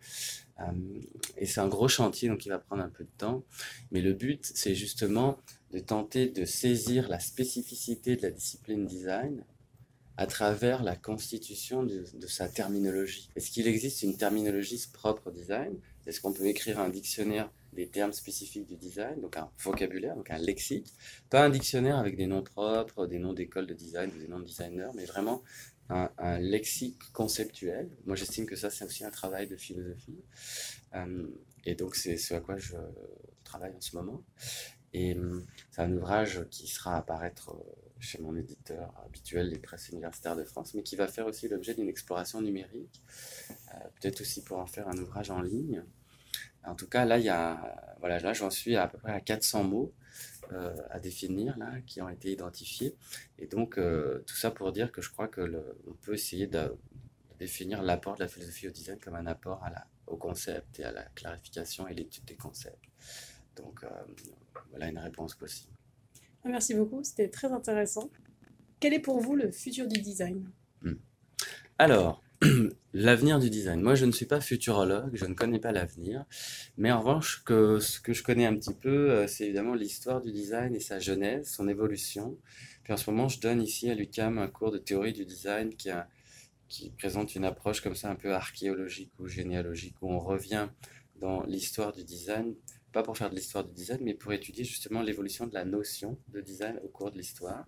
Euh, 0.61 1.01
et 1.37 1.47
c'est 1.47 1.61
un 1.61 1.69
gros 1.69 1.89
chantier, 1.89 2.29
donc 2.29 2.47
il 2.47 2.51
va 2.51 2.59
prendre 2.59 2.83
un 2.83 2.89
peu 2.89 3.05
de 3.05 3.11
temps. 3.19 3.45
Mais 3.91 4.01
le 4.01 4.13
but, 4.13 4.51
c'est 4.55 4.75
justement 4.75 5.39
de 5.73 5.79
tenter 5.79 6.29
de 6.29 6.45
saisir 6.45 7.09
la 7.09 7.19
spécificité 7.19 8.17
de 8.17 8.23
la 8.23 8.31
discipline 8.31 8.87
design 8.87 9.45
à 10.17 10.27
travers 10.27 10.83
la 10.83 10.95
constitution 10.95 11.83
de, 11.83 12.05
sa 12.27 12.49
terminologie. 12.49 13.31
Est-ce 13.35 13.51
qu'il 13.51 13.67
existe 13.67 14.03
une 14.03 14.17
terminologie 14.17 14.81
propre 14.93 15.29
au 15.29 15.31
design? 15.31 15.75
Est-ce 16.07 16.21
qu'on 16.21 16.33
peut 16.33 16.47
écrire 16.47 16.81
un 16.81 16.91
dictionnaire 16.91 17.51
des 17.73 17.89
termes 17.89 18.13
spécifiques 18.13 18.67
du 18.67 18.77
design, 18.77 19.21
donc 19.21 19.37
un 19.39 19.49
vocabulaire, 19.59 20.15
donc 20.15 20.31
un 20.31 20.39
lexique? 20.39 20.87
Pas 21.31 21.45
un 21.45 21.51
dictionnaire 21.51 21.97
avec 21.97 22.17
des 22.17 22.27
noms 22.27 22.43
propres, 22.43 23.07
des 23.07 23.19
noms 23.19 23.33
d'écoles 23.33 23.67
de 23.67 23.75
design 23.75 24.11
des 24.11 24.29
noms 24.29 24.41
de 24.41 24.45
designers, 24.45 24.91
mais 24.95 25.07
vraiment 25.07 25.43
un, 25.93 26.39
lexique 26.39 27.13
conceptuel. 27.13 27.91
Moi, 28.07 28.17
j'estime 28.17 28.47
que 28.47 28.57
ça, 28.57 28.71
c'est 28.71 28.85
aussi 28.85 29.05
un 29.05 29.11
travail 29.11 29.47
de 29.47 29.57
philosophie. 29.57 30.23
Euh, 30.95 31.27
et 31.65 31.75
donc, 31.75 31.95
c'est 31.97 32.17
ce 32.17 32.35
à 32.35 32.41
quoi 32.41 32.57
je 32.57 32.77
travaille 33.45 33.75
en 33.75 33.81
ce 33.81 33.97
moment. 33.97 34.25
Et 34.95 35.15
hum, 35.15 35.47
c'est 35.71 35.83
un 35.83 35.93
ouvrage 35.93 36.45
qui 36.51 36.67
sera 36.67 36.97
apparaître 36.97 37.57
chez 37.99 38.21
mon 38.21 38.37
éditeur 38.37 38.93
habituel, 39.07 39.49
les 39.49 39.59
presses 39.59 39.89
universitaires 39.91 40.37
de 40.37 40.45
France, 40.45 40.75
mais 40.75 40.83
qui 40.83 40.97
va 40.97 41.07
faire 41.07 41.27
aussi 41.27 41.49
l'objet 41.49 41.75
d'une 41.75 41.89
exploration 41.89 42.43
numérique, 42.43 43.01
peut-être 44.01 44.21
aussi 44.21 44.43
pour 44.43 44.59
en 44.59 44.67
faire 44.67 44.89
un 44.89 44.99
ouvrage 44.99 45.31
en 45.31 45.41
ligne. 45.41 45.85
En 46.65 46.75
tout 46.75 46.89
cas, 46.89 47.05
là, 47.05 47.19
il 47.19 47.25
y 47.25 47.29
a, 47.29 47.97
voilà, 48.01 48.19
là, 48.19 48.33
j'en 48.33 48.51
suis 48.51 48.77
à, 48.77 48.89
peu 48.89 48.99
près 48.99 49.13
à 49.13 49.21
400 49.21 49.65
mots 49.65 49.95
euh, 50.53 50.77
à 50.91 51.01
définir 51.01 51.57
là, 51.59 51.81
qui 51.87 52.01
ont 52.03 52.09
été 52.09 52.33
identifiés. 52.33 52.97
Et 53.39 53.47
donc, 53.47 53.79
euh, 53.79 54.23
tout 54.27 54.37
ça 54.37 54.51
pour 54.51 54.73
dire 54.73 54.93
que 54.93 55.03
je 55.03 55.11
crois 55.11 55.29
que 55.29 55.41
on 55.87 55.95
peut 55.95 56.15
essayer 56.15 56.47
de, 56.47 56.77
définir 57.43 57.83
l'apport 57.83 58.15
de 58.15 58.21
la 58.21 58.29
philosophie 58.29 58.69
au 58.69 58.71
design 58.71 58.99
comme 59.01 59.17
un 59.17 59.27
apport 59.27 59.63
à 59.65 59.71
la, 59.71 59.87
au 60.07 60.17
concept 60.17 60.79
et 60.79 60.85
à 60.85 60.93
la 60.93 61.03
clarification 61.15 61.89
et 61.89 61.95
l'étude 61.95 62.25
des 62.25 62.37
concepts. 62.37 62.85
Donc, 63.57 63.83
euh, 63.83 63.89
voilà 64.71 64.89
une 64.89 64.99
réponse 64.99 65.35
possible. 65.35 65.73
Merci 66.45 66.75
beaucoup, 66.75 67.03
c'était 67.03 67.29
très 67.29 67.51
intéressant. 67.53 68.11
Quel 68.81 68.95
est 68.95 69.01
pour 69.01 69.21
vous 69.21 69.35
le 69.35 69.51
futur 69.51 69.87
du 69.89 70.01
design? 70.01 70.49
Hmm. 70.83 70.95
Alors, 71.79 72.23
l'avenir 72.95 73.39
du 73.39 73.51
design. 73.51 73.81
Moi, 73.81 73.95
je 73.95 74.05
ne 74.05 74.13
suis 74.13 74.27
pas 74.27 74.41
futurologue, 74.41 75.11
je 75.15 75.27
ne 75.27 75.35
connais 75.35 75.59
pas 75.59 75.73
l'avenir, 75.73 76.25
mais 76.77 76.91
en 76.91 77.01
revanche, 77.01 77.43
que, 77.45 77.79
ce 77.79 78.01
que 78.01 78.13
je 78.13 78.23
connais 78.23 78.47
un 78.47 78.55
petit 78.55 78.75
peu, 78.75 79.11
euh, 79.11 79.27
c'est 79.27 79.45
évidemment 79.45 79.75
l'histoire 79.75 80.21
du 80.21 80.33
design 80.33 80.75
et 80.75 80.81
sa 80.81 80.99
genèse, 80.99 81.51
son 81.51 81.69
évolution. 81.69 82.37
Puis 82.85 82.93
en 82.93 82.97
ce 82.97 83.11
moment, 83.11 83.29
je 83.29 83.41
donne 83.41 83.63
ici 83.63 83.91
à 83.91 83.95
l'UCAM 83.95 84.39
un 84.39 84.49
cours 84.49 84.73
de 84.73 84.79
théorie 84.79 85.13
du 85.13 85.25
design 85.25 85.75
qui, 85.75 85.91
qui 86.69 86.91
présente 86.91 87.35
une 87.35 87.45
approche 87.45 87.81
comme 87.81 87.95
ça 87.95 88.11
un 88.11 88.17
peu 88.17 88.35
archéologique 88.35 89.13
ou 89.19 89.27
généalogique, 89.27 89.95
où 90.03 90.11
on 90.11 90.19
revient 90.19 90.69
dans 91.21 91.45
l'histoire 91.45 91.93
du 91.93 92.03
design, 92.03 92.55
pas 92.93 93.03
pour 93.03 93.17
faire 93.17 93.31
de 93.31 93.35
l'histoire 93.35 93.65
du 93.65 93.73
design, 93.73 94.01
mais 94.03 94.15
pour 94.15 94.33
étudier 94.33 94.65
justement 94.65 95.03
l'évolution 95.03 95.47
de 95.47 95.55
la 95.55 95.65
notion 95.65 96.19
de 96.29 96.41
design 96.41 96.79
au 96.85 96.89
cours 96.89 97.11
de 97.11 97.19
l'histoire 97.19 97.67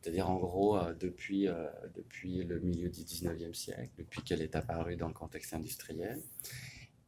c'est-à-dire 0.00 0.30
en 0.30 0.38
gros 0.38 0.78
euh, 0.78 0.94
depuis, 0.94 1.48
euh, 1.48 1.66
depuis 1.94 2.42
le 2.44 2.58
milieu 2.60 2.88
du 2.88 3.02
19e 3.02 3.54
siècle, 3.54 3.90
depuis 3.98 4.22
qu'elle 4.22 4.42
est 4.42 4.56
apparue 4.56 4.96
dans 4.96 5.08
le 5.08 5.14
contexte 5.14 5.52
industriel. 5.54 6.20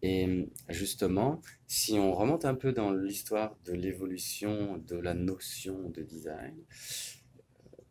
Et 0.02 0.48
justement, 0.68 1.40
si 1.68 1.92
on 1.92 2.12
remonte 2.12 2.44
un 2.44 2.56
peu 2.56 2.72
dans 2.72 2.90
l'histoire 2.92 3.56
de 3.64 3.72
l'évolution 3.72 4.78
de 4.78 4.96
la 4.96 5.14
notion 5.14 5.90
de 5.90 6.02
design, 6.02 6.56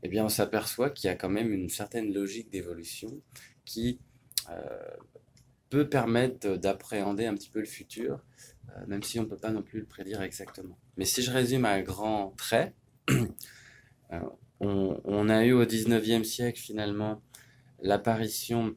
eh 0.03 0.09
bien 0.09 0.25
on 0.25 0.29
s'aperçoit 0.29 0.89
qu'il 0.89 1.07
y 1.07 1.11
a 1.11 1.15
quand 1.15 1.29
même 1.29 1.53
une 1.53 1.69
certaine 1.69 2.13
logique 2.13 2.49
d'évolution 2.49 3.21
qui 3.63 4.01
euh, 4.49 4.95
peut 5.69 5.87
permettre 5.87 6.57
d'appréhender 6.57 7.27
un 7.27 7.33
petit 7.33 7.49
peu 7.49 7.59
le 7.59 7.65
futur, 7.65 8.19
même 8.87 9.03
si 9.03 9.19
on 9.19 9.23
ne 9.23 9.27
peut 9.27 9.37
pas 9.37 9.51
non 9.51 9.61
plus 9.61 9.79
le 9.79 9.85
prédire 9.85 10.21
exactement. 10.21 10.77
Mais 10.97 11.05
si 11.05 11.21
je 11.21 11.31
résume 11.31 11.65
à 11.65 11.81
grands 11.81 12.33
traits, 12.37 12.73
on, 14.59 15.29
a 15.29 15.45
eu 15.45 15.53
au 15.53 15.65
19e 15.65 16.23
siècle 16.23 16.59
finalement 16.59 17.21
l'apparition 17.81 18.75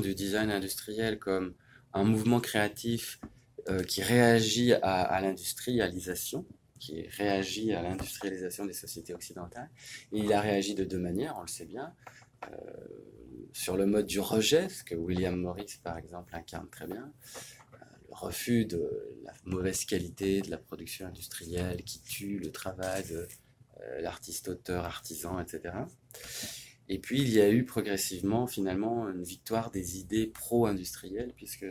du 0.00 0.14
design 0.14 0.50
industriel 0.50 1.18
comme 1.18 1.54
un 1.92 2.04
mouvement 2.04 2.40
créatif 2.40 3.20
euh, 3.68 3.82
qui 3.82 4.02
réagit 4.02 4.72
à, 4.72 5.20
l'industrialisation, 5.20 6.46
qui 6.78 7.06
réagit 7.08 7.74
à 7.74 7.82
l'industrialisation 7.82 8.64
des 8.64 8.72
sociétés 8.72 9.14
occidentales. 9.14 9.68
il 10.12 10.32
a 10.32 10.40
réagi 10.40 10.74
de 10.74 10.84
deux 10.84 10.98
manières, 10.98 11.34
on 11.38 11.42
le 11.42 11.48
sait 11.48 11.66
bien. 11.66 11.92
Euh, 12.44 12.56
sur 13.52 13.76
le 13.76 13.86
mode 13.86 14.06
du 14.06 14.20
rejet, 14.20 14.68
ce 14.68 14.84
que 14.84 14.94
William 14.94 15.36
Morris, 15.36 15.78
par 15.82 15.98
exemple, 15.98 16.34
incarne 16.34 16.68
très 16.68 16.86
bien, 16.86 17.12
refus 18.10 18.64
de 18.64 18.90
la 19.24 19.32
mauvaise 19.44 19.84
qualité 19.84 20.42
de 20.42 20.50
la 20.50 20.58
production 20.58 21.06
industrielle 21.06 21.82
qui 21.84 22.02
tue 22.02 22.38
le 22.38 22.50
travail 22.50 23.04
de 23.08 23.26
euh, 23.80 24.00
l'artiste, 24.00 24.48
auteur, 24.48 24.84
artisan, 24.84 25.40
etc. 25.40 25.74
Et 26.88 26.98
puis 26.98 27.20
il 27.20 27.30
y 27.30 27.40
a 27.40 27.50
eu 27.50 27.64
progressivement 27.64 28.46
finalement 28.46 29.08
une 29.08 29.22
victoire 29.22 29.70
des 29.70 29.98
idées 29.98 30.26
pro-industrielles, 30.26 31.32
puisque 31.36 31.66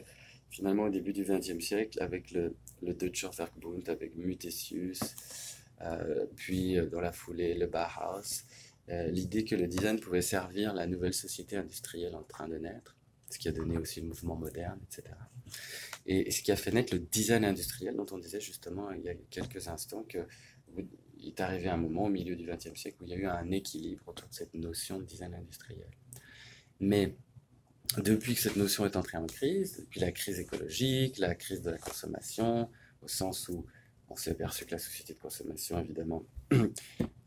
finalement 0.49 0.83
au 0.83 0.89
début 0.89 1.13
du 1.13 1.23
XXe 1.23 1.59
siècle, 1.59 2.01
avec 2.01 2.31
le, 2.31 2.55
le 2.81 2.93
Deutscher 2.93 3.29
Werkbund, 3.37 3.87
avec 3.89 4.15
Mutesius, 4.15 5.01
euh, 5.81 6.25
puis 6.35 6.77
euh, 6.77 6.87
dans 6.87 7.01
la 7.01 7.11
foulée 7.11 7.53
le 7.53 7.67
Bauhaus, 7.67 8.43
l'idée 8.89 9.45
que 9.45 9.55
le 9.55 9.67
design 9.67 9.99
pouvait 9.99 10.21
servir 10.21 10.73
la 10.73 10.87
nouvelle 10.87 11.13
société 11.13 11.55
industrielle 11.55 12.15
en 12.15 12.23
train 12.23 12.47
de 12.47 12.57
naître, 12.57 12.97
ce 13.29 13.37
qui 13.37 13.47
a 13.47 13.51
donné 13.51 13.77
aussi 13.77 14.01
le 14.01 14.07
mouvement 14.07 14.35
moderne, 14.35 14.79
etc. 14.83 15.15
Et 16.05 16.31
ce 16.31 16.41
qui 16.41 16.51
a 16.51 16.55
fait 16.55 16.71
naître 16.71 16.93
le 16.93 16.99
design 16.99 17.45
industriel 17.45 17.95
dont 17.95 18.05
on 18.11 18.17
disait 18.17 18.41
justement 18.41 18.91
il 18.91 19.03
y 19.03 19.09
a 19.09 19.15
quelques 19.29 19.67
instants 19.67 20.03
que 20.03 20.25
il 21.21 21.27
est 21.27 21.41
arrivé 21.41 21.67
un 21.67 21.77
moment 21.77 22.05
au 22.05 22.09
milieu 22.09 22.35
du 22.35 22.45
XXe 22.45 22.79
siècle 22.79 22.97
où 23.01 23.05
il 23.05 23.09
y 23.09 23.13
a 23.13 23.17
eu 23.17 23.25
un 23.25 23.51
équilibre 23.51 24.03
autour 24.07 24.27
de 24.29 24.33
cette 24.33 24.53
notion 24.53 24.99
de 24.99 25.03
design 25.03 25.33
industriel. 25.33 25.89
Mais 26.79 27.15
depuis 27.97 28.35
que 28.35 28.41
cette 28.41 28.55
notion 28.55 28.85
est 28.85 28.95
entrée 28.95 29.17
en 29.17 29.25
crise, 29.25 29.79
depuis 29.81 29.99
la 29.99 30.11
crise 30.11 30.39
écologique, 30.39 31.17
la 31.17 31.35
crise 31.35 31.61
de 31.61 31.71
la 31.71 31.77
consommation, 31.77 32.69
au 33.01 33.07
sens 33.07 33.49
où 33.49 33.65
on 34.09 34.15
s'est 34.15 34.31
aperçu 34.31 34.65
que 34.65 34.71
la 34.71 34.79
société 34.79 35.13
de 35.13 35.19
consommation, 35.19 35.79
évidemment, 35.79 36.23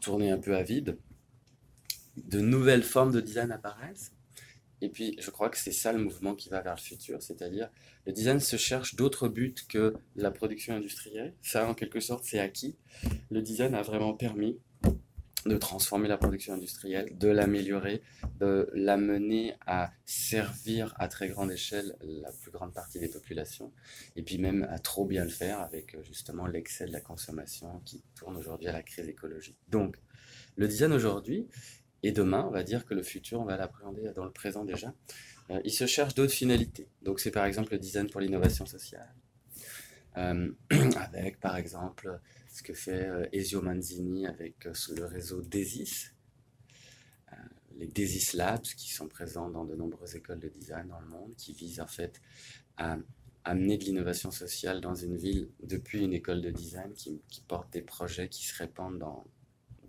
tournait 0.00 0.30
un 0.30 0.38
peu 0.38 0.56
à 0.56 0.62
vide, 0.62 0.98
de 2.16 2.40
nouvelles 2.40 2.82
formes 2.82 3.12
de 3.12 3.20
design 3.20 3.52
apparaissent 3.52 4.12
et 4.82 4.88
puis, 4.88 5.16
je 5.20 5.30
crois 5.30 5.50
que 5.50 5.58
c'est 5.58 5.72
ça 5.72 5.92
le 5.92 6.02
mouvement 6.02 6.34
qui 6.34 6.48
va 6.48 6.62
vers 6.62 6.74
le 6.74 6.80
futur, 6.80 7.22
c'est-à-dire 7.22 7.68
le 8.06 8.12
design 8.12 8.40
se 8.40 8.56
cherche 8.56 8.94
d'autres 8.94 9.28
buts 9.28 9.54
que 9.68 9.94
la 10.16 10.30
production 10.30 10.74
industrielle. 10.74 11.34
Ça, 11.42 11.68
en 11.68 11.74
quelque 11.74 12.00
sorte, 12.00 12.24
c'est 12.24 12.38
acquis. 12.38 12.76
Le 13.30 13.42
design 13.42 13.74
a 13.74 13.82
vraiment 13.82 14.14
permis 14.14 14.58
de 15.46 15.56
transformer 15.56 16.08
la 16.08 16.18
production 16.18 16.54
industrielle, 16.54 17.16
de 17.16 17.28
l'améliorer, 17.28 18.02
de 18.38 18.68
l'amener 18.74 19.54
à 19.66 19.90
servir 20.04 20.94
à 20.98 21.08
très 21.08 21.28
grande 21.28 21.50
échelle 21.50 21.96
la 22.02 22.30
plus 22.32 22.50
grande 22.50 22.74
partie 22.74 22.98
des 22.98 23.08
populations, 23.08 23.72
et 24.16 24.22
puis 24.22 24.38
même 24.38 24.66
à 24.70 24.78
trop 24.78 25.06
bien 25.06 25.24
le 25.24 25.30
faire 25.30 25.60
avec 25.60 25.96
justement 26.04 26.46
l'excès 26.46 26.86
de 26.86 26.92
la 26.92 27.00
consommation 27.00 27.80
qui 27.84 28.02
tourne 28.14 28.36
aujourd'hui 28.36 28.68
à 28.68 28.72
la 28.72 28.82
crise 28.82 29.08
écologique. 29.08 29.56
Donc, 29.68 29.96
le 30.56 30.68
design 30.68 30.92
aujourd'hui, 30.92 31.48
et 32.02 32.12
demain, 32.12 32.44
on 32.46 32.50
va 32.50 32.62
dire 32.62 32.86
que 32.86 32.94
le 32.94 33.02
futur, 33.02 33.40
on 33.40 33.44
va 33.44 33.56
l'appréhender 33.56 34.10
dans 34.14 34.24
le 34.24 34.30
présent 34.30 34.64
déjà. 34.64 34.94
Euh, 35.50 35.60
il 35.64 35.72
se 35.72 35.86
cherche 35.86 36.14
d'autres 36.14 36.32
finalités. 36.32 36.88
Donc 37.02 37.20
c'est 37.20 37.30
par 37.30 37.44
exemple 37.44 37.72
le 37.72 37.78
design 37.78 38.08
pour 38.08 38.20
l'innovation 38.20 38.66
sociale. 38.66 39.14
Euh, 40.20 40.52
avec 40.96 41.40
par 41.40 41.56
exemple 41.56 42.20
ce 42.48 42.62
que 42.62 42.74
fait 42.74 43.06
euh, 43.06 43.26
Ezio 43.32 43.62
Manzini 43.62 44.26
avec 44.26 44.64
le 44.64 45.04
réseau 45.04 45.40
DESIS, 45.42 46.12
les 47.76 47.86
DESIS 47.86 48.36
Labs 48.36 48.62
qui 48.62 48.90
sont 48.90 49.08
présents 49.08 49.48
dans 49.48 49.64
de 49.64 49.74
nombreuses 49.74 50.14
écoles 50.14 50.40
de 50.40 50.48
design 50.48 50.88
dans 50.88 51.00
le 51.00 51.06
monde, 51.06 51.34
qui 51.36 51.54
visent 51.54 51.80
en 51.80 51.86
fait 51.86 52.20
à 52.76 52.98
amener 53.44 53.78
de 53.78 53.84
l'innovation 53.84 54.30
sociale 54.30 54.82
dans 54.82 54.94
une 54.94 55.16
ville 55.16 55.48
depuis 55.62 56.04
une 56.04 56.12
école 56.12 56.42
de 56.42 56.50
design 56.50 56.92
qui, 56.92 57.22
qui 57.28 57.40
porte 57.40 57.72
des 57.72 57.80
projets 57.80 58.28
qui 58.28 58.44
se 58.44 58.54
répandent 58.58 58.98
dans, 58.98 59.26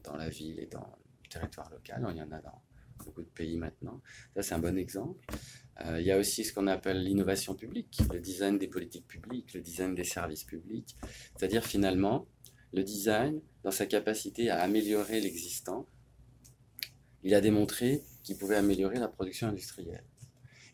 dans 0.04 0.16
la 0.16 0.30
ville 0.30 0.60
et 0.60 0.68
dans, 0.68 0.98
territoire 1.32 1.70
local. 1.72 2.06
Il 2.12 2.18
y 2.18 2.22
en 2.22 2.32
a 2.32 2.42
dans 2.42 2.62
beaucoup 3.04 3.24
de 3.24 3.30
pays 3.30 3.58
maintenant. 3.58 4.02
Ça, 4.36 4.44
c'est 4.44 4.54
un 4.56 4.60
bon 4.60 4.78
exemple. 4.78 5.20
Euh, 5.86 6.00
il 6.00 6.06
y 6.06 6.12
a 6.12 6.18
aussi 6.18 6.44
ce 6.44 6.54
qu'on 6.54 6.68
appelle 6.68 7.04
l'innovation 7.04 7.56
publique, 7.56 8.02
le 8.12 8.20
design 8.20 8.58
des 8.58 8.68
politiques 8.68 9.08
publiques, 9.08 9.54
le 9.54 9.62
design 9.62 9.96
des 9.96 10.04
services 10.04 10.44
publics. 10.44 10.96
C'est-à-dire 11.36 11.66
finalement, 11.66 12.28
le 12.74 12.84
design, 12.84 13.42
dans 13.64 13.72
sa 13.72 13.86
capacité 13.86 14.50
à 14.50 14.62
améliorer 14.62 15.20
l'existant, 15.20 15.88
il 17.24 17.34
a 17.36 17.42
démontré 17.42 18.04
qu'il 18.24 18.38
pouvait 18.38 18.56
améliorer 18.56 18.98
la 19.00 19.08
production 19.08 19.48
industrielle. 19.48 20.06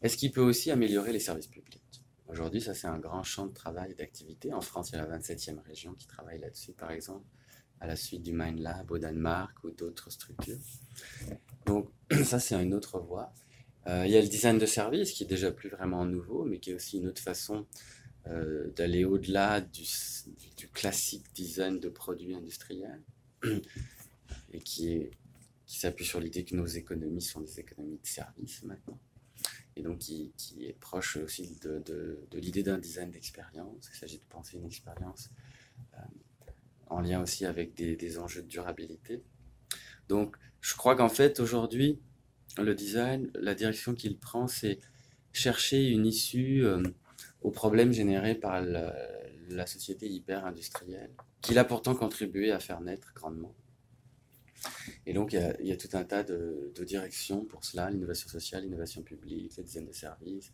Est-ce 0.01 0.17
qu'il 0.17 0.31
peut 0.31 0.41
aussi 0.41 0.71
améliorer 0.71 1.11
les 1.11 1.19
services 1.19 1.47
publics? 1.47 2.03
Aujourd'hui, 2.27 2.61
ça 2.61 2.73
c'est 2.73 2.87
un 2.87 2.99
grand 2.99 3.23
champ 3.23 3.47
de 3.47 3.53
travail 3.53 3.91
et 3.91 3.95
d'activité. 3.95 4.53
En 4.53 4.61
France, 4.61 4.91
il 4.91 4.95
y 4.95 4.99
a 4.99 5.07
la 5.07 5.17
27e 5.17 5.59
région 5.61 5.93
qui 5.93 6.07
travaille 6.07 6.39
là-dessus, 6.39 6.73
par 6.73 6.91
exemple 6.91 7.25
à 7.79 7.87
la 7.87 7.95
suite 7.95 8.23
du 8.23 8.33
Mind 8.33 8.59
Lab 8.59 8.91
au 8.91 8.97
Danemark 8.97 9.63
ou 9.63 9.71
d'autres 9.71 10.09
structures. 10.09 10.57
Donc 11.65 11.89
ça, 12.23 12.39
c'est 12.39 12.55
une 12.55 12.73
autre 12.73 12.99
voie. 12.99 13.33
Euh, 13.87 14.03
il 14.05 14.11
y 14.11 14.17
a 14.17 14.21
le 14.21 14.27
design 14.27 14.57
de 14.57 14.65
service 14.65 15.11
qui 15.11 15.23
est 15.23 15.27
déjà 15.27 15.51
plus 15.51 15.69
vraiment 15.69 16.05
nouveau, 16.05 16.43
mais 16.43 16.59
qui 16.59 16.71
est 16.71 16.73
aussi 16.73 16.97
une 16.97 17.07
autre 17.07 17.21
façon 17.21 17.65
euh, 18.27 18.69
d'aller 18.75 19.05
au-delà 19.05 19.61
du, 19.61 19.83
du, 20.57 20.67
classique 20.67 21.25
design 21.33 21.79
de 21.79 21.87
produits 21.87 22.35
industriels 22.35 23.01
et 24.51 24.59
qui, 24.59 25.09
s'appuie 25.65 26.05
sur 26.05 26.19
l'idée 26.19 26.45
que 26.45 26.55
nos 26.55 26.65
économies 26.65 27.21
sont 27.21 27.41
des 27.41 27.59
économies 27.59 27.99
de 27.99 28.07
service 28.07 28.63
maintenant. 28.63 28.99
Et 29.75 29.81
donc 29.81 29.99
qui, 29.99 30.31
qui 30.37 30.65
est 30.65 30.79
proche 30.79 31.17
aussi 31.17 31.57
de, 31.61 31.79
de, 31.79 32.39
l'idée 32.39 32.63
d'un 32.63 32.77
design 32.77 33.11
d'expérience. 33.11 33.89
Il 33.93 33.97
s'agit 33.97 34.17
de 34.17 34.25
penser 34.29 34.57
une 34.57 34.65
expérience 34.65 35.29
euh, 35.93 36.01
en 36.89 37.01
lien 37.01 37.21
aussi 37.21 37.45
avec 37.45 37.73
des, 37.75 38.17
enjeux 38.17 38.41
de 38.41 38.47
durabilité. 38.47 39.23
Donc, 40.07 40.37
je 40.61 40.75
crois 40.75 40.95
qu'en 40.95 41.09
fait, 41.09 41.39
aujourd'hui, 41.39 41.99
le 42.63 42.75
design, 42.75 43.29
la 43.35 43.55
direction 43.55 43.93
qu'il 43.93 44.17
prend, 44.17 44.47
c'est 44.47 44.79
chercher 45.33 45.89
une 45.89 46.05
issue 46.05 46.65
euh, 46.65 46.81
aux 47.41 47.51
problèmes 47.51 47.91
générés 47.93 48.35
par 48.35 48.61
la 48.61 49.67
société 49.67 50.07
hyper 50.07 50.45
industrielle, 50.45 51.11
qu'il 51.41 51.57
a 51.59 51.63
pourtant 51.63 51.95
contribué 51.95 52.51
à 52.51 52.59
faire 52.59 52.81
naître 52.81 53.13
grandement. 53.13 53.53
Et 55.05 55.13
donc, 55.13 55.33
il 55.33 55.67
y, 55.67 55.71
a, 55.71 55.77
tout 55.77 55.89
un 55.93 56.03
tas 56.03 56.23
de, 56.23 56.71
directions 56.85 57.45
pour 57.45 57.63
cela, 57.63 57.89
l'innovation 57.89 58.27
sociale, 58.27 58.63
l'innovation 58.63 59.01
publique, 59.01 59.55
le 59.57 59.63
design 59.63 59.85
de 59.85 59.93
services, 59.93 60.51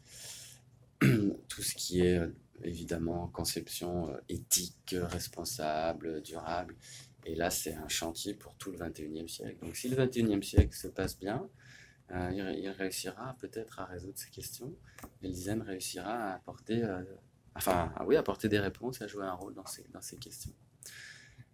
tout 1.00 1.62
ce 1.62 1.76
qui 1.76 2.02
est 2.02 2.20
évidemment 2.64 3.28
conception 3.28 4.10
euh, 4.10 4.18
éthique, 4.30 4.96
responsable, 5.02 6.22
durable. 6.22 6.76
Et 7.26 7.36
là, 7.36 7.50
c'est 7.50 7.74
un 7.74 7.88
chantier 7.88 8.34
pour 8.34 8.56
tout 8.56 8.72
le 8.72 8.78
21e 8.78 9.28
siècle. 9.28 9.58
Donc 9.62 9.76
si 9.76 9.90
le 9.90 9.96
21e 9.96 10.42
siècle 10.44 10.76
se 10.76 10.88
passe 10.88 11.18
bien, 11.18 11.50
euh, 12.12 12.32
il, 12.32 12.70
réussira 12.70 13.36
peut-être 13.40 13.80
à 13.80 13.86
résoudre 13.86 14.18
ces 14.18 14.30
questions. 14.30 14.76
Et 15.22 15.28
le 15.28 15.34
design 15.34 15.62
réussira 15.62 16.14
à 16.14 16.36
apporter, 16.36 16.84
euh, 16.84 17.04
enfin, 17.56 17.94
oui, 18.06 18.16
apporter 18.16 18.50
des 18.50 18.60
réponses, 18.60 19.02
à 19.02 19.08
jouer 19.08 19.26
un 19.26 19.34
rôle 19.34 19.54
dans 19.54 19.66
ces, 19.66 19.84
dans 19.94 20.02
ces 20.02 20.18
questions. 20.18 20.54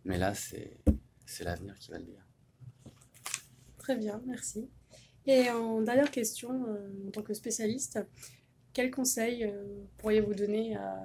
Mais 0.05 0.17
là, 0.17 0.33
c'est 0.33 0.79
l'avenir 1.41 1.77
qui 1.77 1.91
va 1.91 1.99
le 1.99 2.05
dire. 2.05 2.25
Très 3.77 3.95
bien, 3.95 4.21
merci. 4.25 4.69
Et 5.25 5.49
en 5.49 5.81
dernière 5.81 6.11
question, 6.11 6.49
en 7.07 7.11
tant 7.11 7.21
que 7.21 7.33
spécialiste, 7.33 7.99
quels 8.73 8.91
conseils 8.91 9.45
euh, 9.45 9.83
pourriez-vous 9.97 10.33
donner 10.33 10.75
à 10.75 11.03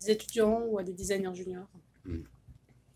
des 0.00 0.10
étudiants 0.10 0.62
ou 0.66 0.78
à 0.78 0.82
des 0.82 0.92
designers 0.92 1.34
juniors? 1.34 1.68
Hmm. 2.04 2.22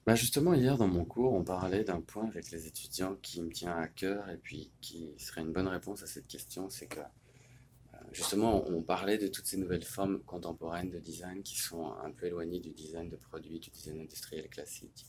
Bah 0.07 0.15
Justement, 0.15 0.55
hier 0.55 0.77
dans 0.77 0.89
mon 0.89 1.05
cours, 1.05 1.35
on 1.35 1.45
parlait 1.45 1.85
d'un 1.85 2.01
point 2.01 2.27
avec 2.27 2.51
les 2.51 2.67
étudiants 2.67 3.17
qui 3.23 3.43
me 3.43 3.51
tient 3.51 3.77
à 3.77 3.87
cœur 3.87 4.29
et 4.31 4.37
puis 4.37 4.73
qui 4.81 5.15
serait 5.19 5.43
une 5.43 5.53
bonne 5.53 5.69
réponse 5.69 6.03
à 6.03 6.07
cette 6.07 6.27
question, 6.27 6.71
c'est 6.71 6.87
que 6.87 7.01
euh, 7.01 7.99
justement, 8.13 8.67
on 8.69 8.83
parlait 8.83 9.19
de 9.19 9.29
toutes 9.29 9.47
ces 9.47 9.57
nouvelles 9.57 9.85
formes 9.85 10.21
contemporaines 10.21 10.91
de 10.91 10.99
design 10.99 11.43
qui 11.43 11.59
sont 11.59 11.93
un 12.05 12.11
peu 12.13 12.27
éloignées 12.27 12.61
du 12.61 12.71
design 12.71 13.09
de 13.09 13.17
produits, 13.17 13.59
du 13.61 13.71
design 13.71 14.01
industriel 14.01 14.49
classique. 14.49 15.07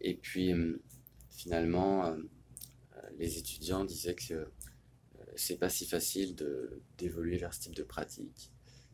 Et 0.00 0.14
puis, 0.14 0.52
hum, 0.52 0.78
finalement, 1.30 2.06
euh, 2.06 2.16
les 3.18 3.38
étudiants 3.38 3.84
disaient 3.84 4.14
que 4.14 4.48
c'est 5.36 5.58
pas 5.58 5.68
si 5.68 5.86
facile 5.86 6.36
d'évoluer 6.98 7.38
vers 7.38 7.54
ce 7.54 7.60
type 7.60 7.74
de 7.74 7.82
pratiques 7.82 8.51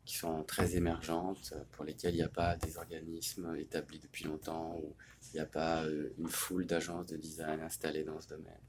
qui 0.09 0.17
sont 0.17 0.43
très 0.43 0.75
émergentes, 0.75 1.53
pour 1.73 1.85
lesquelles 1.85 2.15
il 2.15 2.17
n'y 2.17 2.23
a 2.23 2.31
pas 2.31 2.57
des 2.57 2.79
organismes 2.79 3.55
établis 3.59 3.99
depuis 3.99 4.25
longtemps, 4.25 4.81
ou 4.83 4.97
il 5.27 5.35
n'y 5.35 5.41
a 5.41 5.45
pas 5.45 5.85
euh, 5.85 6.15
une 6.19 6.29
foule 6.29 6.65
d'agences 6.65 7.09
de 7.09 7.19
design 7.19 7.61
installées 7.61 8.05
dans 8.05 8.19
ce 8.19 8.29
domaine. 8.29 8.62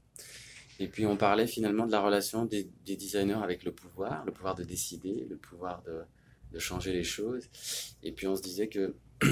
Et 0.80 0.86
puis 0.86 1.06
on 1.06 1.16
parlait 1.16 1.46
finalement 1.46 1.86
de 1.86 1.92
la 1.92 2.02
relation 2.02 2.44
des, 2.44 2.68
designers 2.84 3.42
avec 3.42 3.64
le 3.64 3.72
pouvoir, 3.72 4.22
le 4.26 4.32
pouvoir 4.32 4.54
de 4.54 4.64
décider, 4.64 5.26
le 5.30 5.38
pouvoir 5.38 5.80
de, 5.84 6.02
de 6.52 6.58
changer 6.58 6.92
les 6.92 7.04
choses. 7.04 7.48
Et 8.02 8.12
puis 8.12 8.26
on 8.26 8.36
se 8.36 8.42
disait 8.42 8.68
que 8.68 8.94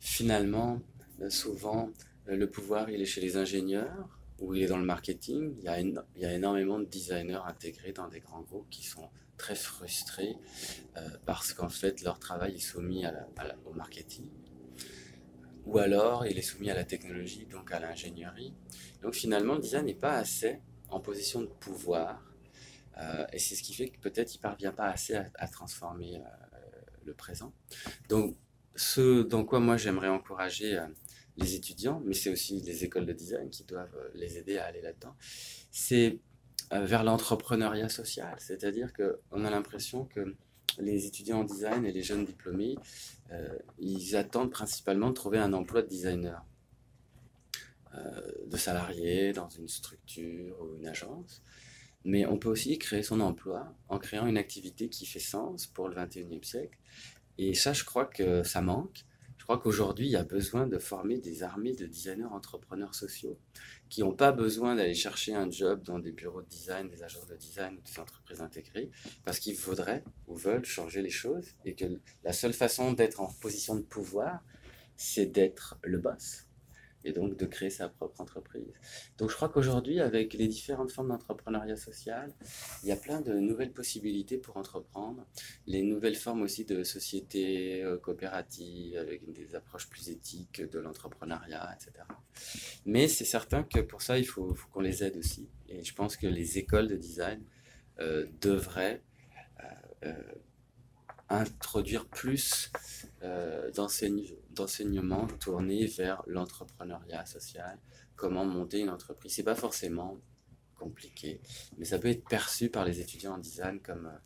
finalement, 0.00 0.80
souvent, 1.28 1.90
le 2.24 2.48
pouvoir, 2.48 2.88
il 2.88 3.02
est 3.02 3.06
chez 3.06 3.20
les 3.20 3.36
ingénieurs, 3.36 4.18
où 4.38 4.54
il 4.54 4.62
est 4.62 4.68
dans 4.68 4.78
le 4.78 4.86
marketing, 4.86 5.56
il 5.58 5.64
y, 5.64 5.68
a 5.68 5.78
il 5.78 5.94
y 6.16 6.24
a 6.24 6.32
énormément 6.32 6.78
de 6.78 6.86
designers 6.86 7.42
intégrés 7.46 7.92
dans 7.92 8.08
des 8.08 8.20
grands 8.20 8.42
groupes 8.42 8.70
qui 8.70 8.82
sont 8.82 9.10
très 9.36 9.54
frustrés 9.54 10.36
euh, 10.96 11.08
parce 11.26 11.52
qu'en 11.52 11.68
fait 11.68 12.02
leur 12.02 12.18
travail 12.18 12.54
est 12.56 12.58
soumis 12.58 13.04
au 13.64 13.72
marketing 13.72 14.28
ou 15.66 15.78
alors 15.78 16.26
il 16.26 16.38
est 16.38 16.42
soumis 16.42 16.70
à 16.70 16.74
la 16.74 16.84
technologie, 16.84 17.46
donc 17.46 17.72
à 17.72 17.80
l'ingénierie. 17.80 18.54
Donc 19.02 19.14
finalement 19.14 19.54
le 19.54 19.60
design 19.60 19.86
n'est 19.86 19.94
pas 19.94 20.16
assez 20.16 20.60
en 20.88 21.00
position 21.00 21.40
de 21.40 21.46
pouvoir 21.46 22.22
euh, 22.98 23.26
et 23.32 23.38
c'est 23.38 23.54
ce 23.54 23.62
qui 23.62 23.74
fait 23.74 23.88
que 23.88 23.98
peut-être 23.98 24.34
il 24.34 24.38
ne 24.38 24.42
parvient 24.42 24.72
pas 24.72 24.86
assez 24.86 25.14
à, 25.14 25.48
transformer 25.48 26.16
euh, 26.16 26.60
le 27.04 27.14
présent. 27.14 27.52
Donc 28.08 28.36
ce 28.76 29.22
dans 29.22 29.44
quoi 29.44 29.60
moi 29.60 29.76
j'aimerais 29.76 30.08
encourager 30.08 30.78
les 31.36 31.54
étudiants, 31.54 32.02
mais 32.04 32.14
c'est 32.14 32.30
aussi 32.30 32.60
les 32.60 32.84
écoles 32.84 33.06
de 33.06 33.12
design 33.12 33.50
qui 33.50 33.64
doivent 33.64 34.10
les 34.14 34.38
aider 34.38 34.58
à 34.58 34.66
aller 34.66 34.80
là-dedans, 34.80 35.16
c'est 35.70 36.20
vers 36.82 37.04
l'entrepreneuriat 37.04 37.88
social. 37.88 38.34
C'est-à-dire 38.38 38.92
qu'on 38.92 39.44
a 39.44 39.50
l'impression 39.50 40.04
que 40.04 40.34
les 40.78 41.06
étudiants 41.06 41.40
en 41.40 41.44
design 41.44 41.84
et 41.84 41.92
les 41.92 42.02
jeunes 42.02 42.24
diplômés, 42.24 42.76
euh, 43.30 43.58
ils 43.78 44.16
attendent 44.16 44.50
principalement 44.50 45.10
de 45.10 45.14
trouver 45.14 45.38
un 45.38 45.52
emploi 45.52 45.82
de 45.82 45.88
designer, 45.88 46.44
de 48.50 48.56
salarié 48.56 49.32
dans 49.32 49.48
une 49.48 49.68
structure 49.68 50.60
ou 50.60 50.74
une 50.74 50.88
agence. 50.88 51.42
Mais 52.04 52.26
on 52.26 52.38
peut 52.38 52.48
aussi 52.48 52.78
créer 52.78 53.02
son 53.02 53.20
emploi 53.20 53.72
en 53.88 53.98
créant 53.98 54.26
une 54.26 54.36
activité 54.36 54.88
qui 54.88 55.06
fait 55.06 55.20
sens 55.20 55.66
pour 55.66 55.88
le 55.88 55.94
21e 55.94 56.42
siècle. 56.42 56.76
Et 57.38 57.54
ça, 57.54 57.72
je 57.72 57.84
crois 57.84 58.04
que 58.04 58.42
ça 58.42 58.60
manque. 58.60 59.04
Je 59.44 59.46
crois 59.46 59.58
qu'aujourd'hui, 59.58 60.06
il 60.06 60.12
y 60.12 60.16
a 60.16 60.24
besoin 60.24 60.66
de 60.66 60.78
former 60.78 61.18
des 61.18 61.42
armées 61.42 61.74
de 61.74 61.84
designers 61.84 62.24
entrepreneurs 62.24 62.94
sociaux 62.94 63.38
qui 63.90 64.00
n'ont 64.00 64.14
pas 64.14 64.32
besoin 64.32 64.74
d'aller 64.74 64.94
chercher 64.94 65.34
un 65.34 65.50
job 65.50 65.82
dans 65.82 65.98
des 65.98 66.12
bureaux 66.12 66.40
de 66.40 66.48
design, 66.48 66.88
des 66.88 67.02
agences 67.02 67.26
de 67.26 67.36
design 67.36 67.74
ou 67.74 67.82
des 67.82 68.00
entreprises 68.00 68.40
intégrées, 68.40 68.90
parce 69.22 69.38
qu'ils 69.38 69.56
voudraient 69.56 70.02
ou 70.28 70.34
veulent 70.34 70.64
changer 70.64 71.02
les 71.02 71.10
choses 71.10 71.44
et 71.66 71.74
que 71.74 71.84
la 72.22 72.32
seule 72.32 72.54
façon 72.54 72.94
d'être 72.94 73.20
en 73.20 73.30
position 73.42 73.74
de 73.76 73.82
pouvoir, 73.82 74.42
c'est 74.96 75.26
d'être 75.26 75.76
le 75.82 75.98
boss 75.98 76.46
et 77.04 77.12
donc 77.12 77.36
de 77.36 77.46
créer 77.46 77.70
sa 77.70 77.88
propre 77.88 78.20
entreprise. 78.20 78.72
Donc 79.18 79.30
je 79.30 79.36
crois 79.36 79.48
qu'aujourd'hui, 79.48 80.00
avec 80.00 80.34
les 80.34 80.48
différentes 80.48 80.90
formes 80.90 81.08
d'entrepreneuriat 81.08 81.76
social, 81.76 82.32
il 82.82 82.88
y 82.88 82.92
a 82.92 82.96
plein 82.96 83.20
de 83.20 83.34
nouvelles 83.34 83.72
possibilités 83.72 84.38
pour 84.38 84.56
entreprendre, 84.56 85.26
les 85.66 85.82
nouvelles 85.82 86.16
formes 86.16 86.42
aussi 86.42 86.64
de 86.64 86.82
sociétés 86.82 87.82
euh, 87.82 87.98
coopératives 87.98 88.96
avec 88.96 89.30
des 89.32 89.54
approches 89.54 89.88
plus 89.88 90.08
éthiques 90.08 90.62
de 90.62 90.78
l'entrepreneuriat, 90.78 91.74
etc. 91.74 92.04
Mais 92.86 93.08
c'est 93.08 93.24
certain 93.24 93.62
que 93.62 93.80
pour 93.80 94.02
ça, 94.02 94.18
il 94.18 94.26
faut, 94.26 94.56
qu'on 94.72 94.80
les 94.80 95.04
aide 95.04 95.16
aussi. 95.16 95.48
Et 95.68 95.84
je 95.84 95.94
pense 95.94 96.16
que 96.16 96.26
les 96.26 96.58
écoles 96.58 96.88
de 96.88 96.96
design 96.96 97.42
euh, 98.00 98.26
devraient 98.40 99.02
euh, 100.04 100.12
introduire 101.28 102.06
plus 102.06 102.70
euh, 103.22 103.70
d'enseignements 103.72 105.26
tournés 105.40 105.86
vers 105.86 106.22
l'entrepreneuriat 106.26 107.24
social, 107.26 107.78
comment 108.16 108.44
monter 108.44 108.80
une 108.80 108.90
entreprise. 108.90 109.34
C'est 109.34 109.42
pas 109.42 109.54
forcément 109.54 110.18
compliqué, 110.74 111.40
mais 111.78 111.84
ça 111.84 111.98
peut 111.98 112.08
être 112.08 112.24
perçu 112.28 112.68
par 112.68 112.84
les 112.84 113.00
étudiants 113.00 113.34
en 113.34 113.38
design 113.38 113.80
comme 113.80 114.06
euh, 114.06 114.18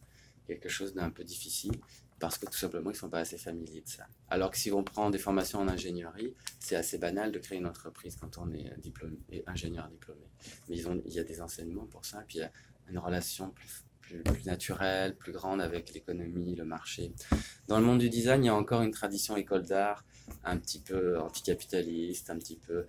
quelque 0.46 0.68
chose 0.68 0.94
d'un 0.94 1.10
peu 1.10 1.24
difficile 1.24 1.78
parce 2.18 2.36
que 2.36 2.46
tout 2.46 2.58
simplement 2.58 2.90
ils 2.90 2.96
sont 2.96 3.10
pas 3.10 3.20
assez 3.20 3.38
familiers 3.38 3.82
de 3.82 3.88
ça. 3.88 4.06
Alors 4.28 4.50
que 4.50 4.58
si 4.58 4.72
on 4.72 4.82
prend 4.82 5.10
des 5.10 5.18
formations 5.18 5.60
en 5.60 5.68
ingénierie, 5.68 6.34
c'est 6.58 6.74
assez 6.74 6.98
banal 6.98 7.30
de 7.30 7.38
créer 7.38 7.58
une 7.58 7.66
entreprise 7.66 8.16
quand 8.16 8.38
on 8.38 8.50
est 8.52 8.72
diplômé, 8.78 9.18
ingénieur 9.46 9.88
diplômé. 9.88 10.26
Mais 10.68 10.76
il 10.78 11.12
y 11.12 11.20
a 11.20 11.24
des 11.24 11.40
enseignements 11.40 11.86
pour 11.86 12.04
ça, 12.04 12.24
puis 12.26 12.38
il 12.38 12.40
y 12.40 12.44
a 12.44 12.50
une 12.88 12.98
relation 12.98 13.50
plus 13.50 13.84
plus, 14.08 14.44
naturelle, 14.46 15.16
plus 15.16 15.32
grande 15.32 15.60
avec 15.60 15.92
l'économie, 15.92 16.54
le 16.54 16.64
marché. 16.64 17.12
Dans 17.66 17.78
le 17.78 17.84
monde 17.84 17.98
du 17.98 18.08
design, 18.08 18.44
il 18.44 18.46
y 18.46 18.50
a 18.50 18.54
encore 18.54 18.82
une 18.82 18.90
tradition 18.90 19.36
école 19.36 19.64
d'art 19.64 20.04
un 20.44 20.56
petit 20.58 20.80
peu 20.80 21.18
anticapitaliste, 21.18 22.30
un 22.30 22.38
petit 22.38 22.56
peu. 22.56 22.86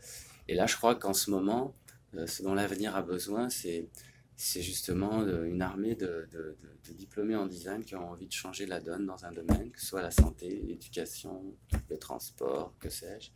Et 0.47 0.55
là, 0.55 0.65
je 0.65 0.75
crois 0.75 0.95
qu'en 0.95 1.13
ce 1.13 1.29
moment, 1.31 1.75
euh, 2.15 2.27
ce 2.27 2.43
dont 2.43 2.53
l'avenir 2.53 2.95
a 2.95 3.01
besoin, 3.01 3.49
c'est 3.49 3.87
c'est 4.41 4.61
justement 4.61 5.21
une 5.43 5.61
armée 5.61 5.95
de, 5.95 6.25
de, 6.31 6.55
diplômés 6.93 7.35
en 7.35 7.45
design 7.45 7.83
qui 7.83 7.97
ont 7.97 8.09
envie 8.09 8.25
de 8.25 8.31
changer 8.31 8.65
la 8.65 8.79
donne 8.79 9.05
dans 9.05 9.25
un 9.25 9.33
domaine, 9.33 9.69
que 9.69 9.81
ce 9.81 9.87
soit 9.87 10.01
la 10.01 10.11
santé, 10.11 10.63
l'éducation, 10.65 11.43
le 11.89 11.99
transport, 11.99 12.73
que 12.79 12.89
sais-je, 12.89 13.31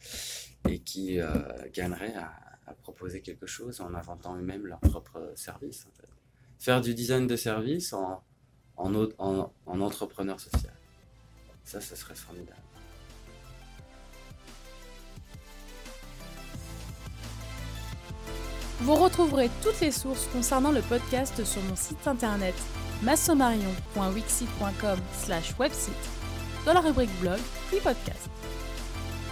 et 0.70 0.80
qui 0.80 1.20
euh, 1.20 1.28
gagneraient 1.74 2.16
à, 2.16 2.32
proposer 2.82 3.22
quelque 3.22 3.46
chose 3.46 3.82
en 3.82 3.94
inventant 3.94 4.38
eux-mêmes 4.38 4.66
services. 5.36 5.86
En 5.86 5.92
fait 5.92 6.13
faire 6.64 6.80
du 6.80 6.94
design 6.94 7.28
de 7.28 7.36
service 7.36 7.92
en, 7.92 8.24
en, 8.78 8.94
en, 9.18 9.82
entrepreneur 9.82 10.40
social. 10.40 10.72
Ça, 11.66 11.82
ça 11.82 11.98
serait 11.98 12.16
formidable. 12.16 12.58
Vous 18.80 18.96
retrouverez 18.96 19.50
toutes 19.62 19.82
les 19.82 19.92
sources 19.92 20.28
concernant 20.28 20.72
le 20.72 20.80
podcast 20.82 21.44
sur 21.44 21.62
mon 21.64 21.76
site 21.76 22.08
internet 22.08 22.56
massomarion.wixit.com 23.02 25.00
slash 25.14 25.54
website 25.60 25.94
dans 26.66 26.74
la 26.74 26.80
rubrique 26.80 27.12
blog 27.20 27.40
puis 27.68 27.82
podcast. 27.82 28.30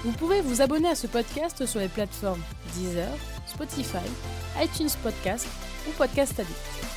Vous 0.04 0.12
pouvez 0.12 0.42
vous 0.42 0.62
abonner 0.62 0.90
à 0.90 0.96
ce 0.96 1.08
podcast 1.08 1.66
sur 1.66 1.80
les 1.80 1.88
plateformes 1.88 2.44
Deezer, 2.76 3.16
Spotify, 3.46 4.06
iTunes 4.62 4.92
Podcast 5.02 5.48
ou 5.88 5.92
Podcast 5.92 6.38
Addict. 6.38 6.91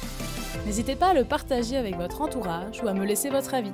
N'hésitez 0.64 0.96
pas 0.96 1.08
à 1.08 1.14
le 1.14 1.24
partager 1.24 1.76
avec 1.76 1.96
votre 1.96 2.22
entourage 2.22 2.82
ou 2.82 2.88
à 2.88 2.94
me 2.94 3.04
laisser 3.04 3.28
votre 3.28 3.54
avis. 3.54 3.72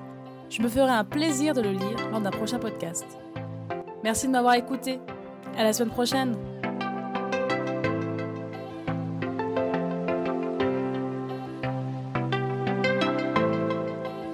Je 0.48 0.60
me 0.62 0.68
ferai 0.68 0.90
un 0.90 1.04
plaisir 1.04 1.54
de 1.54 1.60
le 1.60 1.70
lire 1.70 2.10
lors 2.10 2.20
d'un 2.20 2.30
prochain 2.30 2.58
podcast. 2.58 3.06
Merci 4.02 4.26
de 4.26 4.32
m'avoir 4.32 4.54
écouté. 4.54 4.98
À 5.56 5.62
la 5.62 5.72
semaine 5.72 5.92
prochaine. 5.92 6.36